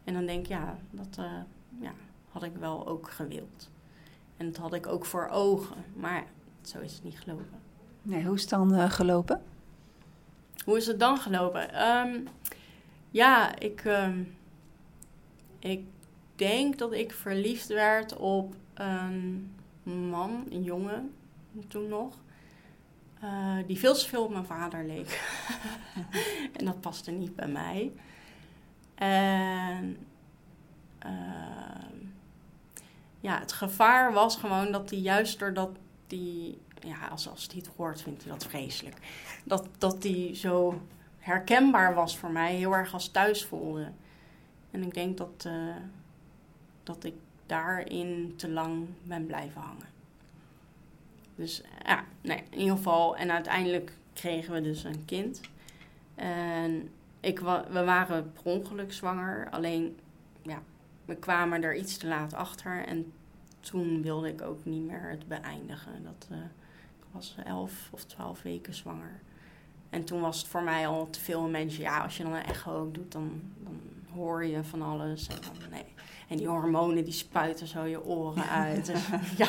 [0.05, 1.33] En dan denk ik, ja, dat eh,
[1.81, 1.93] ja,
[2.31, 3.71] had ik wel ook gewild.
[4.37, 5.85] En dat had ik ook voor ogen.
[5.95, 6.25] Maar
[6.63, 7.47] zo is het niet gelopen.
[8.03, 9.43] Nee, hoe is het dan eh, gelopen?
[10.65, 11.73] Hoe is het dan gelopen?
[11.73, 12.21] Ehm,
[13.11, 14.23] ja, ik, ehm,
[15.59, 15.85] ik
[16.39, 21.15] denk dat ik verliefd werd op een man, een jongen,
[21.69, 22.17] toen nog.
[23.21, 25.23] eh, die veel te veel op mijn vader leek.
[26.59, 27.93] en dat paste niet bij mij.
[28.95, 29.97] En
[30.99, 31.97] ehm,
[33.21, 35.71] ja, het gevaar was gewoon dat hij juist doordat
[36.07, 38.97] die, ja, als, als hij het hoort, vindt hij dat vreselijk.
[39.45, 40.81] Dat, dat die zo
[41.19, 43.91] herkenbaar was voor mij, heel erg als thuis voelde.
[44.71, 45.53] En ik denk dat, eh,
[46.89, 47.15] dat ik
[47.47, 49.89] daarin te lang ben blijven hangen.
[51.35, 53.17] Dus ja, nee, in ieder geval.
[53.17, 55.41] En uiteindelijk kregen we dus een kind.
[56.15, 59.51] En ik we waren per ongeluk zwanger.
[59.51, 59.99] Alleen,
[60.43, 60.63] ja,
[61.05, 62.87] we kwamen er iets te laat achter.
[62.87, 63.13] En
[63.61, 66.03] toen wilde ik ook niet meer het beëindigen.
[66.03, 66.39] Dat, eh,
[66.99, 69.21] ik was elf of twaalf weken zwanger.
[69.91, 71.83] En toen was het voor mij al te veel mensen.
[71.83, 73.81] Ja, als je dan een echo ook doet, dan, dan
[74.15, 75.27] hoor je van alles.
[75.27, 75.85] En, dan, nee.
[76.29, 78.89] En die hormonen die spuiten zo je oren uit.
[78.89, 79.01] En,
[79.37, 79.49] ja,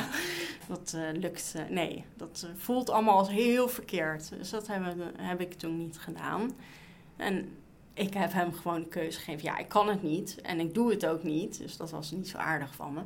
[0.67, 1.53] dat eh, lukt.
[1.55, 4.29] eh, nee, dat eh, voelt allemaal als heel verkeerd.
[4.29, 6.51] Dus dat hebben, heb ik toen niet gedaan.
[7.15, 7.57] En
[7.93, 9.43] ik heb hem gewoon de keuze gegeven.
[9.43, 10.41] Ja, ik kan het niet.
[10.41, 11.57] En ik doe het ook niet.
[11.57, 13.01] Dus dat was niet zo aardig van me.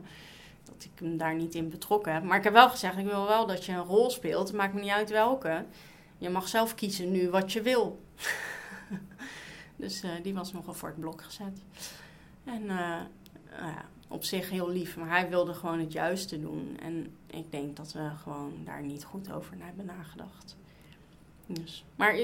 [0.64, 2.24] dat ik hem daar niet in betrokken heb.
[2.24, 4.48] Maar ik heb wel gezegd, ik wil wel dat je een rol speelt.
[4.48, 5.66] Het maakt me niet uit welke.
[6.18, 8.02] Je mag zelf kiezen nu wat je wil.
[9.76, 11.62] dus uh, die was nogal voor het blok gezet.
[12.44, 13.02] En uh,
[13.58, 16.78] ja, op zich heel lief, maar hij wilde gewoon het juiste doen.
[16.82, 20.58] En ik denk dat we gewoon daar niet goed over hebben nagedacht.
[21.46, 22.16] Dus, maar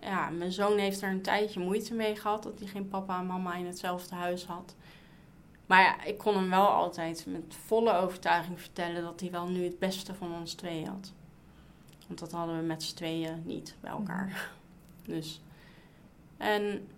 [0.00, 3.26] ja, mijn zoon heeft er een tijdje moeite mee gehad dat hij geen papa en
[3.26, 4.74] mama in hetzelfde huis had.
[5.66, 9.64] Maar ja, ik kon hem wel altijd met volle overtuiging vertellen dat hij wel nu
[9.64, 11.12] het beste van ons twee had.
[12.06, 14.26] Want dat hadden we met z'n tweeën niet bij elkaar.
[14.26, 15.12] Mhm.
[15.12, 15.40] Dus.
[16.36, 16.88] En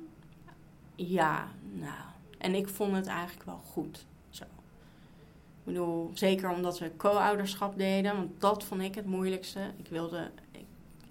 [0.95, 2.10] ja, nou.
[2.41, 4.07] En ik vond het eigenlijk wel goed.
[4.31, 4.45] Zo.
[4.45, 9.61] Ik bedoel, zeker omdat we co-ouderschap deden, want dat vond ik het moeilijkste.
[9.77, 10.31] Ik wilde,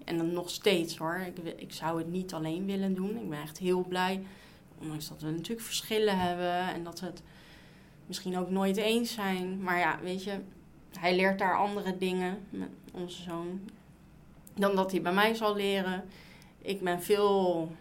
[0.04, 3.16] en dan nog steeds hoor, ik, ik zou het niet alleen willen doen.
[3.16, 4.22] Ik ben echt heel blij,
[4.78, 7.22] ondanks dat we natuurlijk verschillen hebben en dat we het
[8.06, 9.62] misschien ook nooit eens zijn.
[9.62, 10.40] Maar ja, weet je,
[10.98, 13.60] hij leert daar andere dingen, met onze zoon,
[14.54, 16.04] dan dat hij bij mij zal leren.
[16.58, 17.72] Ik ben veel,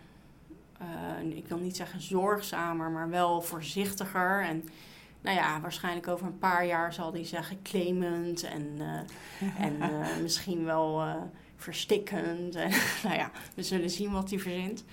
[0.81, 4.43] uh, ik wil niet zeggen zorgzamer, maar wel voorzichtiger.
[4.43, 4.63] En
[5.21, 10.17] nou ja, waarschijnlijk over een paar jaar zal hij zeggen claimend en, uh, en uh,
[10.21, 11.03] misschien wel
[11.55, 12.55] verstikkend.
[12.55, 12.69] En,
[13.03, 14.83] nou ja, we zullen zien wat hij verzint.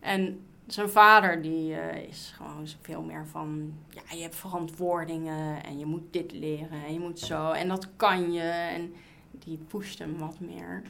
[0.00, 1.74] En zijn vader die
[2.08, 6.92] is gewoon veel meer van, ja, je hebt verantwoordingen en je moet dit leren en
[6.92, 8.40] je moet zo en dat kan je.
[8.40, 8.94] En
[9.30, 10.82] die pusht hem wat meer.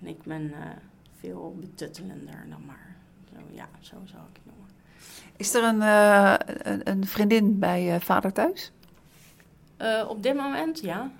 [0.00, 0.52] En ik ben
[1.20, 2.87] veel betuttelender dan maar.
[3.58, 4.66] Ja, zo zou ik het noemen.
[5.36, 8.72] Is er een, uh, een, een, vriendin bij vader thuis?
[10.08, 11.10] op dit moment, ja.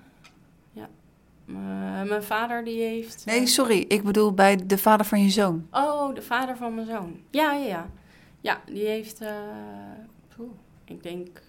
[1.49, 3.25] Uh, mijn vader die heeft...
[3.25, 3.85] Nee, sorry.
[3.87, 5.67] Ik bedoel bij de vader van je zoon.
[5.71, 7.19] Oh, de vader van mijn zoon.
[7.29, 7.89] Ja, ja, ja.
[8.41, 9.21] Ja, die heeft...
[9.21, 10.47] Uh,
[10.85, 11.41] ik denk...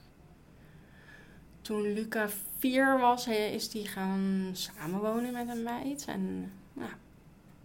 [1.60, 6.04] Toen Luca vier was, is die gaan samenwonen met een meid.
[6.08, 6.90] En nou,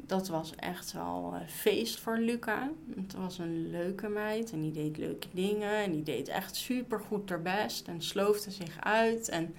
[0.07, 2.69] dat was echt wel uh, feest voor Luca.
[2.95, 5.75] Het was een leuke meid en die deed leuke dingen.
[5.75, 9.29] En die deed echt super goed haar best en sloofde zich uit.
[9.29, 9.55] En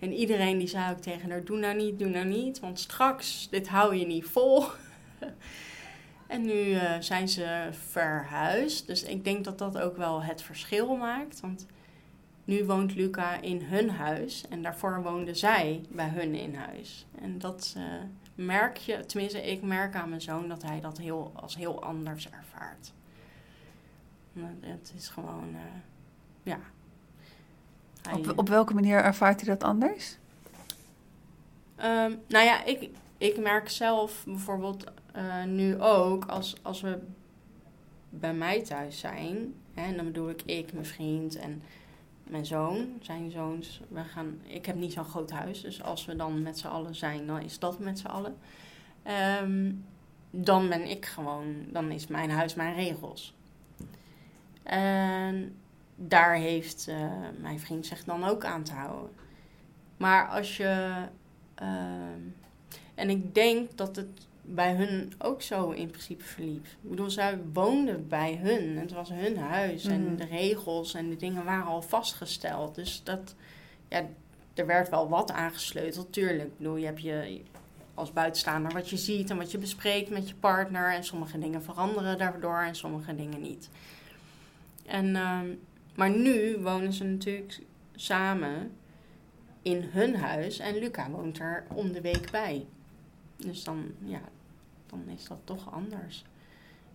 [0.00, 3.48] en iedereen die zei ook tegen haar: Doe nou niet, doe nou niet, want straks,
[3.50, 4.64] dit hou je niet vol.
[6.26, 8.86] en nu uh, zijn ze verhuisd.
[8.86, 11.40] Dus ik denk dat dat ook wel het verschil maakt.
[11.40, 11.66] Want
[12.44, 17.06] nu woont Luca in hun huis en daarvoor woonde zij bij hun in huis.
[17.20, 17.84] En dat uh,
[18.44, 22.30] merk je, tenminste, ik merk aan mijn zoon dat hij dat heel, als heel anders
[22.30, 22.92] ervaart.
[24.60, 25.60] Het is gewoon, uh,
[26.42, 26.58] ja,
[28.12, 30.18] op, op welke manier ervaart hij dat anders?
[31.76, 34.84] Um, nou ja, ik, ik merk zelf bijvoorbeeld
[35.16, 36.98] uh, nu ook als, als we
[38.10, 39.54] bij mij thuis zijn.
[39.74, 41.62] Hè, en dan bedoel ik ik, mijn vriend en
[42.30, 43.80] mijn zoon, zijn zoons.
[43.88, 46.94] We gaan, ik heb niet zo'n groot huis, dus als we dan met z'n allen
[46.94, 48.36] zijn, dan is dat met z'n allen.
[49.42, 49.84] Um,
[50.30, 53.34] dan ben ik gewoon, dan is mijn huis mijn regels.
[54.62, 55.56] En
[55.96, 59.10] daar heeft uh, mijn vriend zich dan ook aan te houden.
[59.96, 60.92] Maar als je.
[61.62, 61.68] Uh,
[62.94, 66.66] en ik denk dat het bij hun ook zo in principe verliep.
[66.66, 68.78] Ik bedoel, zij woonden bij hun.
[68.78, 69.84] Het was hun huis.
[69.84, 70.16] En mm.
[70.16, 72.74] de regels en de dingen waren al vastgesteld.
[72.74, 73.34] Dus dat.
[73.88, 74.06] Ja,
[74.54, 76.48] er werd wel wat aangesleuteld, tuurlijk.
[76.48, 77.40] Ik bedoel, je hebt je
[77.94, 80.94] als buitenstaander wat je ziet en wat je bespreekt met je partner.
[80.94, 83.68] En sommige dingen veranderen daardoor en sommige dingen niet.
[84.86, 85.06] En.
[85.06, 85.40] Uh,
[85.94, 87.60] maar nu wonen ze natuurlijk
[87.94, 88.72] samen
[89.62, 92.66] in hun huis en Luca woont er om de week bij.
[93.40, 94.20] Dus dan, ja,
[94.86, 96.24] dan is dat toch anders.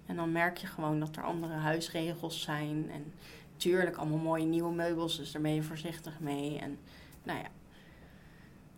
[0.05, 2.89] En dan merk je gewoon dat er andere huisregels zijn.
[2.91, 3.13] En
[3.57, 6.59] tuurlijk allemaal mooie nieuwe meubels, dus daar ben je voorzichtig mee.
[6.59, 6.77] En
[7.23, 7.49] nou ja.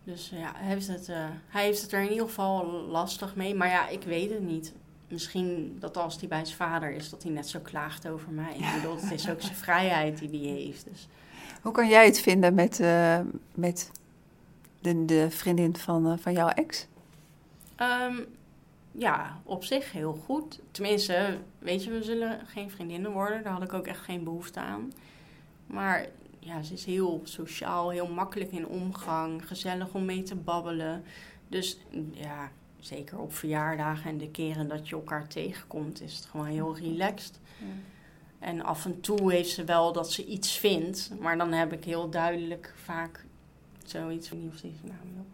[0.04, 3.56] Dus ja, hij heeft, het, uh, hij heeft het er in ieder geval lastig mee.
[3.56, 4.74] Maar ja, ik weet het niet
[5.08, 8.56] misschien dat als hij bij zijn vader is, dat hij net zo klaagt over mij.
[8.56, 10.86] Ik bedoel, het is ook zijn vrijheid die hij heeft.
[10.90, 11.08] Dus.
[11.62, 13.20] Hoe kan jij het vinden met, uh,
[13.54, 13.92] met
[14.82, 16.88] de, de, vriendin van, van jouw ex?
[17.82, 18.26] Um,
[18.92, 20.60] ja, op zich heel goed.
[20.72, 23.44] Tenminste, weet je, we zullen geen vriendinnen worden.
[23.44, 24.94] Daar had ik ook echt geen behoefte aan.
[25.68, 26.08] Maar
[26.40, 31.04] ja, ze is heel sociaal, heel makkelijk in omgang, gezellig om mee te babbelen.
[31.48, 31.78] Dus
[32.12, 36.78] ja, zeker op verjaardagen en de keren dat je elkaar tegenkomt, is het gewoon heel
[36.78, 37.40] relaxed.
[37.60, 37.66] Ja.
[38.40, 41.84] En af en toe heeft ze wel dat ze iets vindt, maar dan heb ik
[41.84, 43.26] heel duidelijk vaak
[43.86, 45.26] zoiets van niet of zijn naam wil.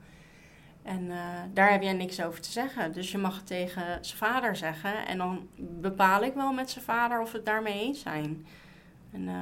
[0.84, 1.18] En uh,
[1.54, 2.92] daar heb jij niks over te zeggen.
[2.92, 5.08] Dus je mag het tegen zijn vader zeggen.
[5.08, 8.46] En dan bepaal ik wel met zijn vader of we het daarmee eens zijn.
[9.12, 9.34] En uh,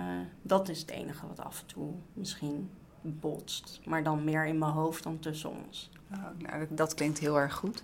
[0.41, 2.69] dat is het enige wat af en toe misschien
[3.01, 3.80] botst.
[3.86, 5.89] Maar dan meer in mijn hoofd dan tussen ons.
[6.13, 7.84] Oh, nou, dat klinkt heel erg goed.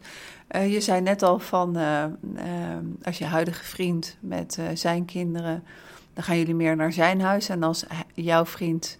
[0.51, 1.75] Uh, je zei net al van
[3.03, 5.63] als je huidige vriend met zijn kinderen,
[6.13, 7.49] dan gaan jullie meer naar zijn huis.
[7.49, 8.97] En als jouw vriend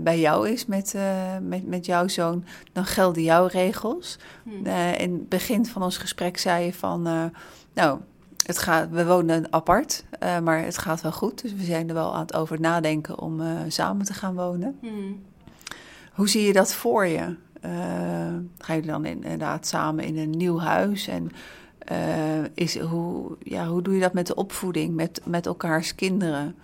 [0.00, 0.94] bij jou is met,
[1.42, 4.18] met, met jouw zoon, dan gelden jouw regels.
[4.42, 4.66] Hmm.
[4.96, 7.02] in het begin van ons gesprek zei je van,
[7.72, 8.00] nou,
[8.46, 10.04] het gaat, we wonen apart,
[10.42, 11.42] maar het gaat wel goed.
[11.42, 14.78] Dus we zijn er wel aan het over nadenken om samen te gaan wonen.
[14.80, 15.22] Hmm.
[16.12, 17.36] Hoe zie je dat voor je?
[18.58, 21.08] ga je dan inderdaad samen in een nieuw huis?
[21.08, 21.30] En
[22.54, 26.54] is, hoe, ja, hoe doe je dat met de opvoeding, met, met elkaars kinderen?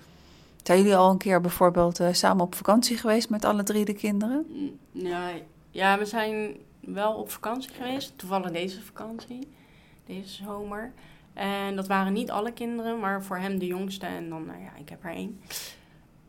[0.62, 3.94] Zijn jullie al een keer bijvoorbeeld uh, samen op vakantie geweest met alle drie de
[3.94, 4.46] kinderen?
[4.92, 5.30] Ja,
[5.70, 8.12] ja, we zijn wel op vakantie geweest.
[8.16, 9.48] Toevallig deze vakantie,
[10.06, 10.92] deze zomer.
[11.34, 14.06] En dat waren niet alle kinderen, maar voor hem de jongste.
[14.06, 15.40] En dan, nou ja, ik heb er één.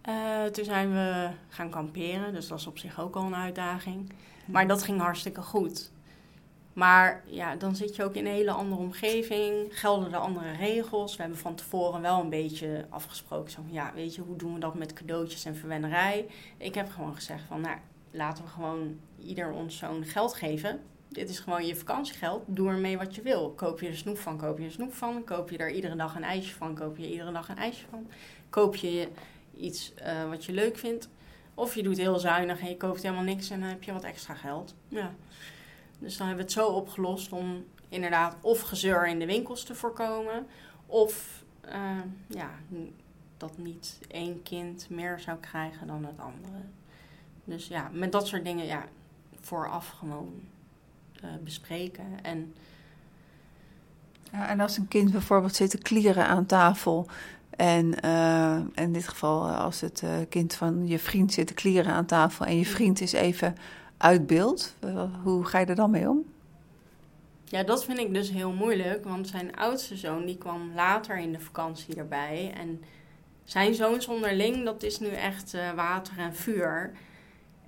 [0.09, 4.13] Uh, toen zijn we gaan kamperen, dus dat is op zich ook al een uitdaging.
[4.45, 5.91] Maar dat ging hartstikke goed.
[6.73, 11.15] Maar ja, dan zit je ook in een hele andere omgeving, gelden de andere regels.
[11.15, 13.51] We hebben van tevoren wel een beetje afgesproken.
[13.51, 16.27] Zo ja, weet je, hoe doen we dat met cadeautjes en verwennerij?
[16.57, 17.77] Ik heb gewoon gezegd van, nou,
[18.11, 20.79] laten we gewoon ieder ons zo'n geld geven.
[21.07, 22.43] Dit is gewoon je vakantiegeld.
[22.47, 23.51] Doe ermee wat je wil.
[23.51, 25.23] Koop je er snoep van, koop je er snoep van.
[25.23, 28.07] Koop je er iedere dag een ijsje van, koop je iedere dag een ijsje van.
[28.49, 29.07] Koop je
[29.57, 31.09] iets uh, wat je leuk vindt.
[31.53, 34.03] Of je doet heel zuinig en je koopt helemaal niks en dan heb je wat
[34.03, 34.75] extra geld.
[34.87, 35.13] Ja.
[36.01, 39.75] Dus dan hebben we het zo opgelost om inderdaad of gezeur in de winkels te
[39.75, 40.47] voorkomen.
[40.85, 42.49] Of uh, ja,
[43.37, 46.63] dat niet één kind meer zou krijgen dan het andere.
[47.43, 48.85] Dus ja, met dat soort dingen ja,
[49.41, 50.33] vooraf gewoon
[51.23, 52.23] uh, bespreken.
[52.23, 52.53] En,
[54.31, 57.07] ja, en als een kind bijvoorbeeld zit te klieren aan tafel
[57.49, 61.93] en uh, in dit geval, eh, als het kind van je vriend zit te klieren
[61.93, 63.55] aan tafel en je vriend is even
[64.01, 64.75] uit beeld,
[65.23, 66.25] hoe ga je er dan mee om?
[67.43, 71.31] Ja, dat vind ik dus heel moeilijk, want zijn oudste zoon die kwam later in
[71.31, 72.53] de vakantie erbij.
[72.57, 72.83] En
[73.43, 76.91] zijn zoons onderling, dat is nu echt water en vuur.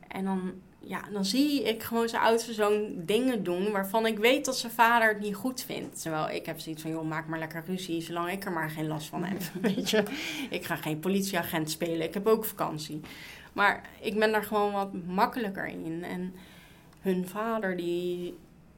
[0.08, 0.54] En dan
[0.86, 4.72] ja, dan zie ik gewoon zijn oudste zoon dingen doen waarvan ik weet dat zijn
[4.72, 6.02] vader het niet goed vindt.
[6.02, 8.88] Terwijl ik heb zoiets van, joh, maak maar lekker ruzie, zolang ik er maar geen
[8.88, 9.42] last van heb.
[9.74, 10.04] Weet je,
[10.50, 13.02] ik ga geen politieagent spelen, ik heb ook vakantie.
[13.54, 16.04] Maar ik ben daar gewoon wat makkelijker in.
[16.04, 16.34] En
[17.02, 18.38] hun vader, die,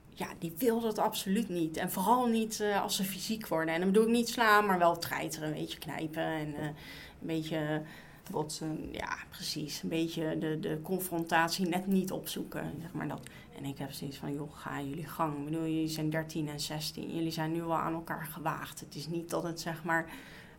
[0.09, 1.77] ja, die wil dat absoluut niet.
[1.77, 3.73] En vooral niet uh, als ze fysiek worden.
[3.73, 6.73] En dan bedoel ik niet slaan, maar wel treiteren, een beetje knijpen en uh, een
[7.19, 7.81] beetje
[8.31, 8.89] botsen.
[8.91, 9.83] Ja, precies.
[9.83, 12.73] Een beetje de, de confrontatie net niet opzoeken.
[12.81, 13.21] Zeg maar dat.
[13.57, 15.37] En ik heb zoiets van, joh, ga jullie gang.
[15.37, 17.15] Ik bedoel, jullie zijn 13 en 16.
[17.15, 18.79] Jullie zijn nu al aan elkaar gewaagd.
[18.79, 20.09] Het is niet dat het zeg maar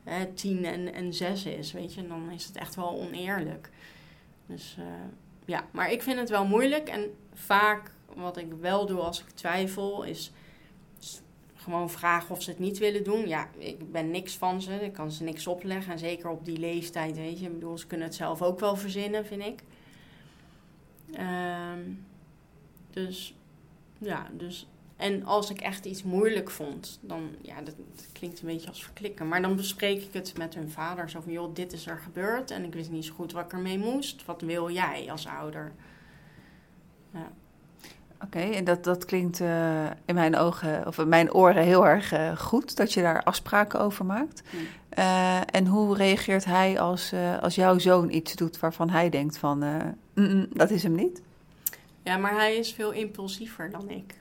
[0.04, 2.06] hè, 10 en, en 6 is, weet je.
[2.06, 3.70] Dan is het echt wel oneerlijk.
[4.46, 4.84] Dus uh,
[5.44, 6.88] ja, maar ik vind het wel moeilijk.
[6.88, 10.32] En vaak wat ik wel doe als ik twijfel is
[11.54, 13.28] gewoon vragen of ze het niet willen doen.
[13.28, 14.72] Ja, ik ben niks van ze.
[14.72, 15.92] Ik kan ze niks opleggen.
[15.92, 17.46] En zeker op die leeftijd, weet je.
[17.46, 19.62] Ik bedoel, ze kunnen het zelf ook wel verzinnen, vind ik.
[21.74, 22.06] Um,
[22.90, 23.34] dus,
[23.98, 24.66] ja, dus...
[24.96, 27.28] En als ik echt iets moeilijk vond, dan...
[27.40, 27.74] Ja, dat,
[28.12, 29.28] klinkt een beetje als verklikken.
[29.28, 31.10] Maar dan bespreek ik het met hun vader.
[31.10, 32.50] Zo van, joh, dit is er gebeurd.
[32.50, 34.24] En ik wist niet zo goed wat ik ermee moest.
[34.24, 35.72] Wat wil jij als ouder?
[37.10, 37.30] Ja.
[38.24, 42.12] Oké, en dat, dat klinkt uh, in mijn ogen, of in mijn oren heel erg
[42.12, 44.42] uh, goed, dat je daar afspraken over maakt.
[44.98, 49.58] Uh, en hoe reageert hij als, als jouw zoon iets doet waarvan hij denkt van,
[49.58, 51.22] mm -mm, dat is hem niet?
[52.06, 54.14] Ja, maar hij is veel impulsiever dan ik.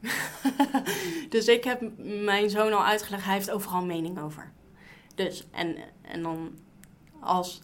[1.29, 4.51] dus ik heb mijn zoon al uitgelegd, hij heeft overal mening over.
[5.15, 6.55] Dus, en, en dan
[7.19, 7.61] als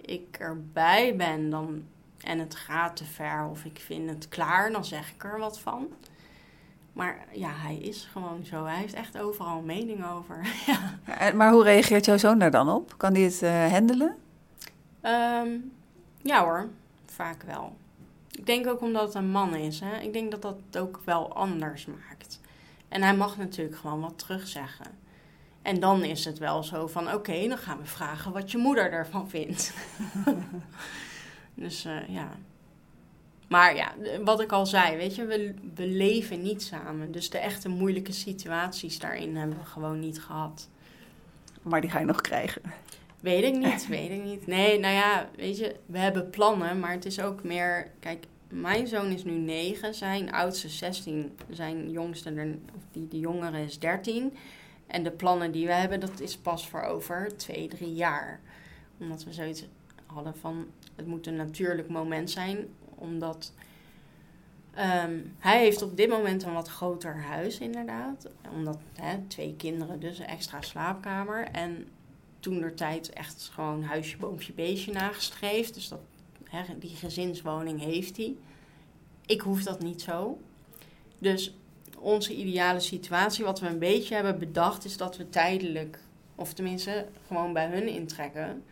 [0.00, 1.84] ik erbij ben, dan
[2.20, 5.60] en het gaat te ver of ik vind het klaar, dan zeg ik er wat
[5.60, 5.88] van.
[6.92, 8.64] Maar ja, hij is gewoon zo.
[8.64, 10.46] Hij heeft echt overal mening over.
[10.66, 11.32] ja.
[11.34, 12.94] Maar hoe reageert jouw zoon daar dan op?
[12.96, 14.16] Kan hij het uh, handelen?
[15.02, 15.72] Um,
[16.22, 16.68] ja hoor,
[17.06, 17.76] vaak wel.
[18.38, 19.80] Ik denk ook omdat het een man is.
[19.80, 20.00] Hè?
[20.00, 22.40] Ik denk dat dat het ook wel anders maakt.
[22.88, 24.86] En hij mag natuurlijk gewoon wat terugzeggen.
[25.62, 28.92] En dan is het wel zo van: oké, dan gaan we vragen wat je moeder
[28.92, 29.72] ervan vindt.
[31.54, 32.28] Dus uh, ja.
[33.48, 37.12] Maar ja, wat ik al zei, weet je, we, we leven niet samen.
[37.12, 40.68] Dus de echte moeilijke situaties daarin hebben we gewoon niet gehad.
[41.62, 42.62] Maar die ga je nog krijgen.
[43.24, 44.46] Weet ik niet, weet ik niet.
[44.46, 47.90] Nee, nou ja, weet je, we hebben plannen, maar het is ook meer...
[48.00, 53.62] Kijk, mijn zoon is nu 9, zijn oudste 16, zijn jongste, of die, die jongere
[53.62, 54.36] is 13.
[54.86, 58.40] En de plannen die we hebben, dat is pas voor over 2, 3 jaar.
[58.98, 59.64] Omdat we zoiets
[60.06, 60.66] hadden van,
[60.96, 63.52] het moet een natuurlijk moment zijn Omdat
[64.74, 68.28] ehm, hij heeft op dit moment een wat groter huis, inderdaad.
[68.54, 71.48] Omdat hè, twee kinderen, dus een extra slaapkamer.
[71.52, 71.88] En
[72.44, 75.74] toen er tijd echt gewoon huisje, boompje, beestje nagestreefd.
[75.74, 76.00] Dus dat,
[76.44, 78.36] hè, die gezinswoning heeft hij.
[79.26, 80.38] Ik hoef dat niet zo.
[81.18, 81.54] Dus
[81.98, 85.98] onze ideale situatie, wat we een beetje hebben bedacht, is dat we tijdelijk,
[86.34, 88.62] of tenminste gewoon bij hun intrekken.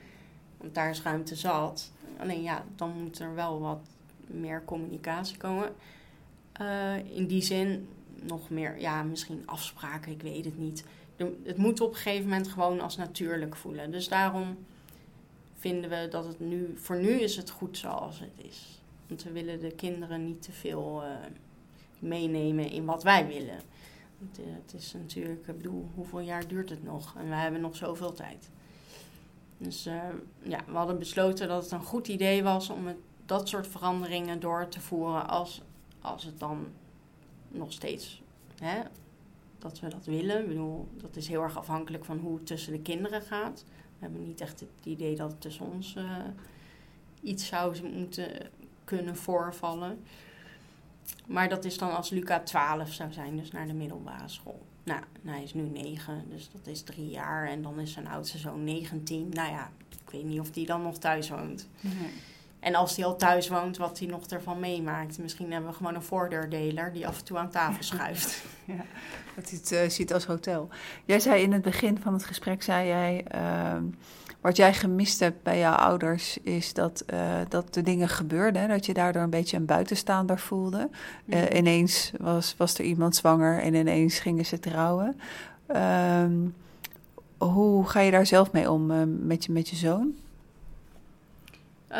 [0.57, 1.93] Want daar is ruimte zat.
[2.19, 3.81] Alleen ja, dan moet er wel wat
[4.27, 5.75] meer communicatie komen.
[6.61, 7.89] Uh, in die zin
[8.23, 10.85] nog meer, ja, misschien afspraken, ik weet het niet.
[11.43, 13.91] Het moet op een gegeven moment gewoon als natuurlijk voelen.
[13.91, 14.57] Dus daarom
[15.55, 18.83] vinden we dat het nu, voor nu is het goed zoals het is.
[19.07, 21.09] Want we willen de kinderen niet te veel uh,
[21.99, 23.61] meenemen in wat wij willen.
[24.19, 27.15] Het, eh, het, is natuurlijk, ik bedoel, hoeveel jaar duurt het nog?
[27.17, 28.51] En we hebben nog zoveel tijd.
[29.59, 30.03] Dus uh,
[30.43, 32.87] ja, we hadden besloten dat het een goed idee was om
[33.27, 35.63] dat soort veranderingen door te voeren als,
[36.01, 36.67] als het dan
[37.49, 38.23] nog steeds,
[38.59, 38.83] hè,
[39.63, 40.41] dat we dat willen.
[40.41, 43.65] Ik bedoel, dat is heel erg afhankelijk van hoe het tussen de kinderen gaat.
[43.69, 46.17] We hebben niet echt het idee dat het tussen ons uh,
[47.23, 48.31] iets zou moeten
[48.85, 49.99] kunnen voorvallen.
[51.27, 54.63] Maar dat is dan als Luca 12 zou zijn, dus naar de middelbare school.
[54.85, 57.49] Nou, hij is nu 9, dus dat is drie jaar.
[57.49, 59.29] En dan is zijn oudste zoon 19.
[59.29, 59.71] Nou ja,
[60.05, 61.69] ik weet niet of die dan nog thuis woont.
[62.63, 65.19] En als hij al thuis woont, wat hij nog ervan meemaakt.
[65.19, 68.45] Misschien hebben we gewoon een voordeurdeler die af en toe aan tafel schuift.
[68.65, 68.85] ja,
[69.35, 70.69] dat hij het uh, ziet als hotel.
[71.05, 73.25] Jij zei in het begin van het gesprek, zei jij...
[73.35, 73.77] Uh,
[74.41, 78.69] wat jij gemist hebt bij jouw ouders is dat, uh, dat de dingen gebeurden.
[78.69, 80.91] Dat je daardoor een beetje een buitenstaander voelde.
[81.25, 81.47] Mm.
[81.53, 85.21] ineens was, was er iemand zwanger en ineens gingen ze trouwen.
[85.69, 86.25] Uh,
[87.39, 88.87] hoe ga je daar zelf mee om
[89.27, 90.15] met, je, met je zoon?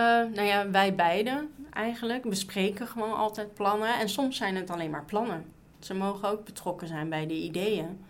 [0.01, 3.99] Nou ja, wij beiden eigenlijk bespreken gewoon altijd plannen.
[3.99, 5.45] En soms zijn het alleen maar plannen.
[5.79, 8.05] Ze mogen ook betrokken zijn bij de ideeën.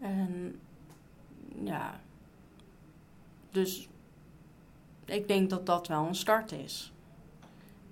[0.00, 0.60] En
[1.64, 2.00] ja,
[3.50, 3.88] dus
[5.04, 6.92] ik denk dat dat wel een start is.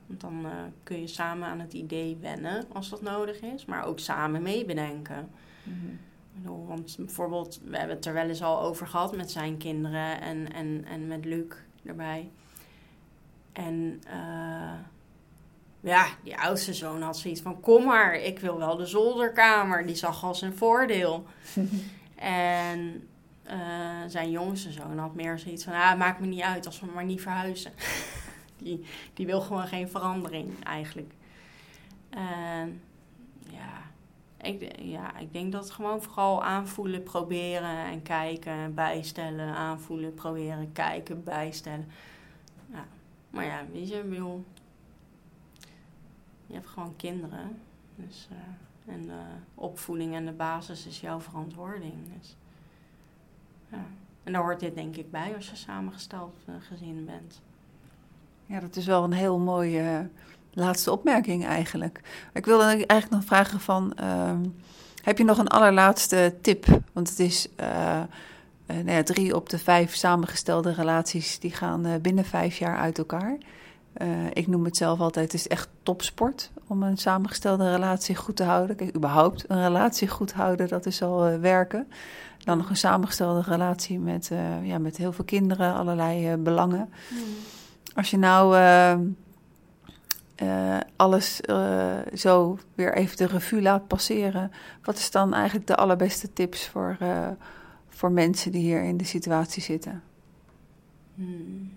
[0.06, 0.52] Want dan uh,
[0.82, 5.30] kun je samen aan het idee wennen als dat nodig is, maar ook samen meebedenken.
[5.62, 6.66] Mm -hmm.
[6.66, 10.52] Want bijvoorbeeld, we hebben het er wel eens al over gehad met zijn kinderen en,
[10.52, 11.54] en, en met Luc
[11.84, 12.30] erbij.
[13.54, 14.72] En uh,
[15.80, 19.86] ja, die oudste zoon had zoiets van: Kom maar, ik wil wel de zolderkamer.
[19.86, 21.26] Die zag als een voordeel.
[22.16, 23.08] en
[23.46, 26.86] uh, zijn jongste zoon had meer zoiets van: ah, maakt me niet uit als we
[26.86, 27.72] maar niet verhuizen.
[28.62, 28.84] die,
[29.14, 31.12] die wil gewoon geen verandering eigenlijk.
[32.10, 32.80] En
[33.50, 33.84] ja
[34.46, 39.54] ik, ja, ik denk dat gewoon vooral aanvoelen, proberen en kijken, bijstellen.
[39.54, 41.86] Aanvoelen, proberen, kijken, bijstellen.
[43.34, 44.44] Maar ja, weet je, wil
[46.46, 47.58] je hebt gewoon kinderen.
[47.94, 49.22] Dus, uh, en de
[49.54, 51.94] opvoeding en de basis is jouw verantwoording.
[52.18, 52.36] Dus
[53.68, 53.84] ja.
[54.24, 57.42] En daar hoort dit denk ik bij als je samengesteld uh, gezin bent.
[58.46, 59.98] Ja, dat is wel een heel mooie uh,
[60.52, 62.00] laatste opmerking eigenlijk.
[62.32, 64.38] Ik wilde eigenlijk nog vragen van, uh,
[65.02, 66.66] heb je nog een allerlaatste tip?
[66.92, 67.48] Want het is
[68.66, 73.38] nou ja, drie op de vijf samengestelde relaties die gaan binnen vijf jaar uit elkaar.
[74.32, 78.44] ik noem het zelf altijd, het is echt topsport om een samengestelde relatie goed te
[78.44, 78.76] houden.
[78.76, 81.88] Kijk, überhaupt een relatie goed houden, dat is al werken.
[82.38, 84.30] Dan nog een samengestelde relatie met,
[84.62, 86.92] ja, met heel veel kinderen, allerlei belangen.
[87.10, 87.18] Mm.
[87.94, 88.56] Als je nou
[90.42, 91.40] uh, alles
[92.14, 94.52] zo weer even de revue laat passeren,
[94.82, 96.96] wat is dan eigenlijk de allerbeste tips voor,
[97.94, 100.02] voor mensen die hier in de situatie zitten?
[101.14, 101.72] Hmm.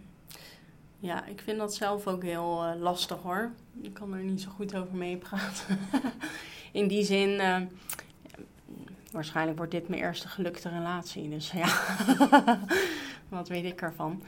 [0.99, 3.51] Ja, ik vind dat zelf ook heel lastig hoor.
[3.81, 5.79] Ik kan er niet zo goed over meepraten.
[6.71, 7.41] in die zin
[9.11, 11.29] waarschijnlijk wordt dit mijn eerste gelukte relatie.
[11.29, 11.67] Dus ja,
[13.29, 14.23] wat weet ik ervan.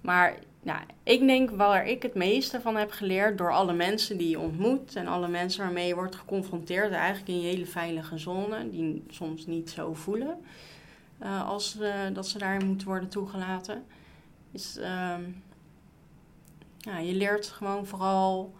[0.00, 4.28] Maar nou, ik denk waar ik het meeste van heb geleerd door alle mensen die
[4.28, 8.70] je ontmoet en alle mensen waarmee je wordt geconfronteerd, eigenlijk in je hele veilige zone,
[8.70, 10.38] die soms niet zo voelen
[11.22, 11.78] uh, als
[12.12, 13.84] dat ze daarin moeten worden toegelaten.
[14.50, 15.18] Is, uh,
[16.78, 18.54] ja, je leert gewoon vooral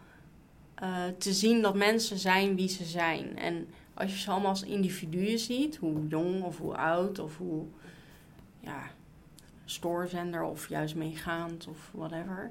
[0.83, 3.39] uh, te zien dat mensen zijn wie ze zijn.
[3.39, 7.67] En als je ze allemaal als individuen ziet, hoe jong of hoe oud of hoe
[8.61, 8.83] ja,
[9.65, 12.51] stoorzender of juist meegaand of whatever.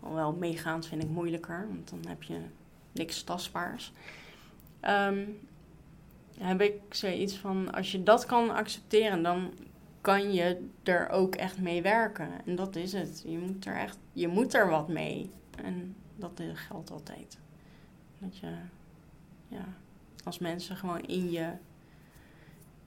[0.00, 2.40] Alhoewel meegaand vind ik moeilijker, want dan heb je
[2.92, 3.92] niks tastbaars.
[4.82, 5.38] Um,
[6.38, 9.52] heb ik zoiets van, als je dat kan accepteren, dan
[10.00, 12.28] kan je er ook echt mee werken.
[12.46, 13.22] En dat is het.
[13.26, 15.30] Je moet er echt, je moet er wat mee.
[15.64, 17.38] En Dat geldt altijd.
[18.18, 18.50] Dat je,
[19.48, 19.64] ja,
[20.24, 21.52] als mensen gewoon in je,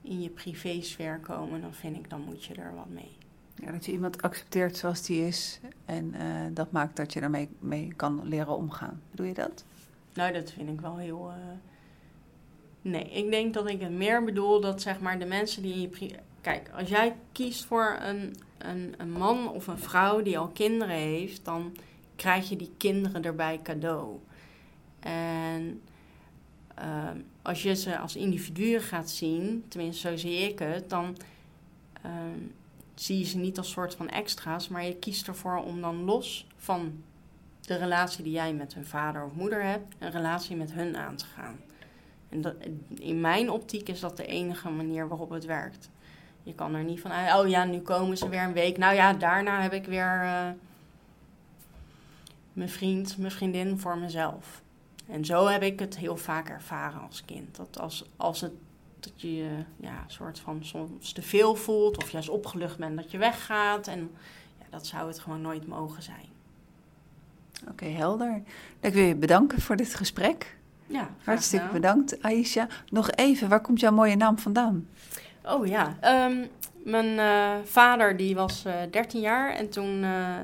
[0.02, 3.16] in je privésfeer komen, dan vind ik, dan moet je er wat mee.
[3.54, 7.48] Ja, dat je iemand accepteert zoals die is en eh, dat maakt dat je ermee
[7.58, 9.02] mee kan leren omgaan.
[9.10, 9.64] Doe je dat?
[10.14, 11.30] Nou, dat vind ik wel heel.
[11.30, 11.36] eh,
[12.86, 16.08] Nee, ik denk dat ik het meer bedoel dat zeg maar de mensen die in
[16.08, 16.14] je.
[16.40, 20.94] Kijk, als jij kiest voor een, een, een man of een vrouw die al kinderen
[20.94, 21.76] heeft, dan
[22.16, 24.18] krijg je die kinderen erbij cadeau.
[25.00, 25.82] En
[26.74, 31.16] ehm, als je ze als individuen gaat zien, tenminste zo zie ik het, dan
[32.02, 32.40] ehm,
[32.94, 36.46] zie je ze niet als soort van extra's, maar je kiest ervoor om dan los
[36.56, 37.02] van
[37.60, 41.16] de relatie die jij met hun vader of moeder hebt, een relatie met hun aan
[41.16, 41.56] te gaan.
[42.28, 42.56] En
[42.94, 45.90] in mijn optiek is dat de enige manier waarop het werkt.
[46.42, 48.78] Je kan er niet van uit, oh ja, nu komen ze weer een week.
[48.78, 50.48] Nou ja, daarna heb ik weer eh,
[52.52, 54.62] mijn vriend, mijn vriendin voor mezelf.
[55.08, 57.56] En zo heb ik het heel vaak ervaren als kind.
[57.56, 58.52] Dat als, als het,
[59.00, 63.10] dat je je ja, soort van soms te veel voelt of juist opgelucht bent dat
[63.10, 63.86] je weggaat.
[63.86, 64.10] En
[64.58, 66.28] ja, dat zou het gewoon nooit mogen zijn.
[67.68, 68.42] Oké, helder.
[68.80, 70.55] Ik wil je bedanken voor dit gesprek.
[70.86, 71.80] Ja, Hartstikke gedaan.
[71.80, 72.68] bedankt, Aisha.
[72.90, 74.88] Nog even, waar komt jouw mooie naam vandaan?
[75.44, 76.46] Oh ja, ehm,
[76.84, 80.36] mijn eh, vader die was eh 13 jaar en toen eh,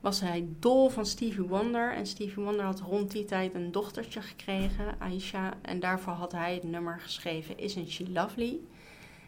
[0.00, 1.94] was hij dol van Stevie Wonder.
[1.94, 5.52] En Stevie Wonder had rond die tijd een dochtertje gekregen, Aisha.
[5.62, 8.58] En daarvoor had hij het nummer geschreven Isn't She Lovely?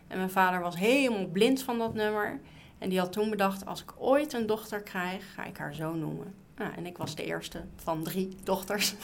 [0.08, 2.40] En mijn vader was helemaal blind van dat nummer.
[2.78, 5.94] En die had toen bedacht, als ik ooit een dochter krijg, ga ik haar zo
[5.94, 6.34] noemen.
[6.56, 8.94] Nou, en ik was de eerste van drie dochters.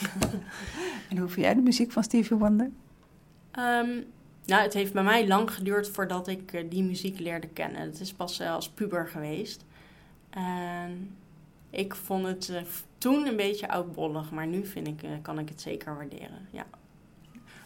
[1.09, 2.71] En hoe vind jij de muziek van Stevie Wonder?
[3.51, 3.89] Ehm,
[4.45, 7.81] nou, het heeft bij mij lang geduurd voordat ik eh, die muziek leerde kennen.
[7.81, 9.65] Het is pas eh, als puber geweest.
[10.31, 11.17] En
[11.71, 12.63] ik vond het eh,
[12.99, 16.49] toen een beetje oudbollig, maar nu vind ik, kan ik het zeker waarderen.
[16.51, 16.67] Ja.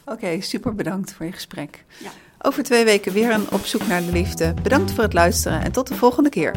[0.05, 1.85] Oké, super bedankt voor je gesprek.
[2.01, 2.11] Ja.
[2.39, 4.55] Over twee weken weer een Op zoek naar de liefde.
[4.62, 6.55] Bedankt voor het luisteren en tot de volgende keer.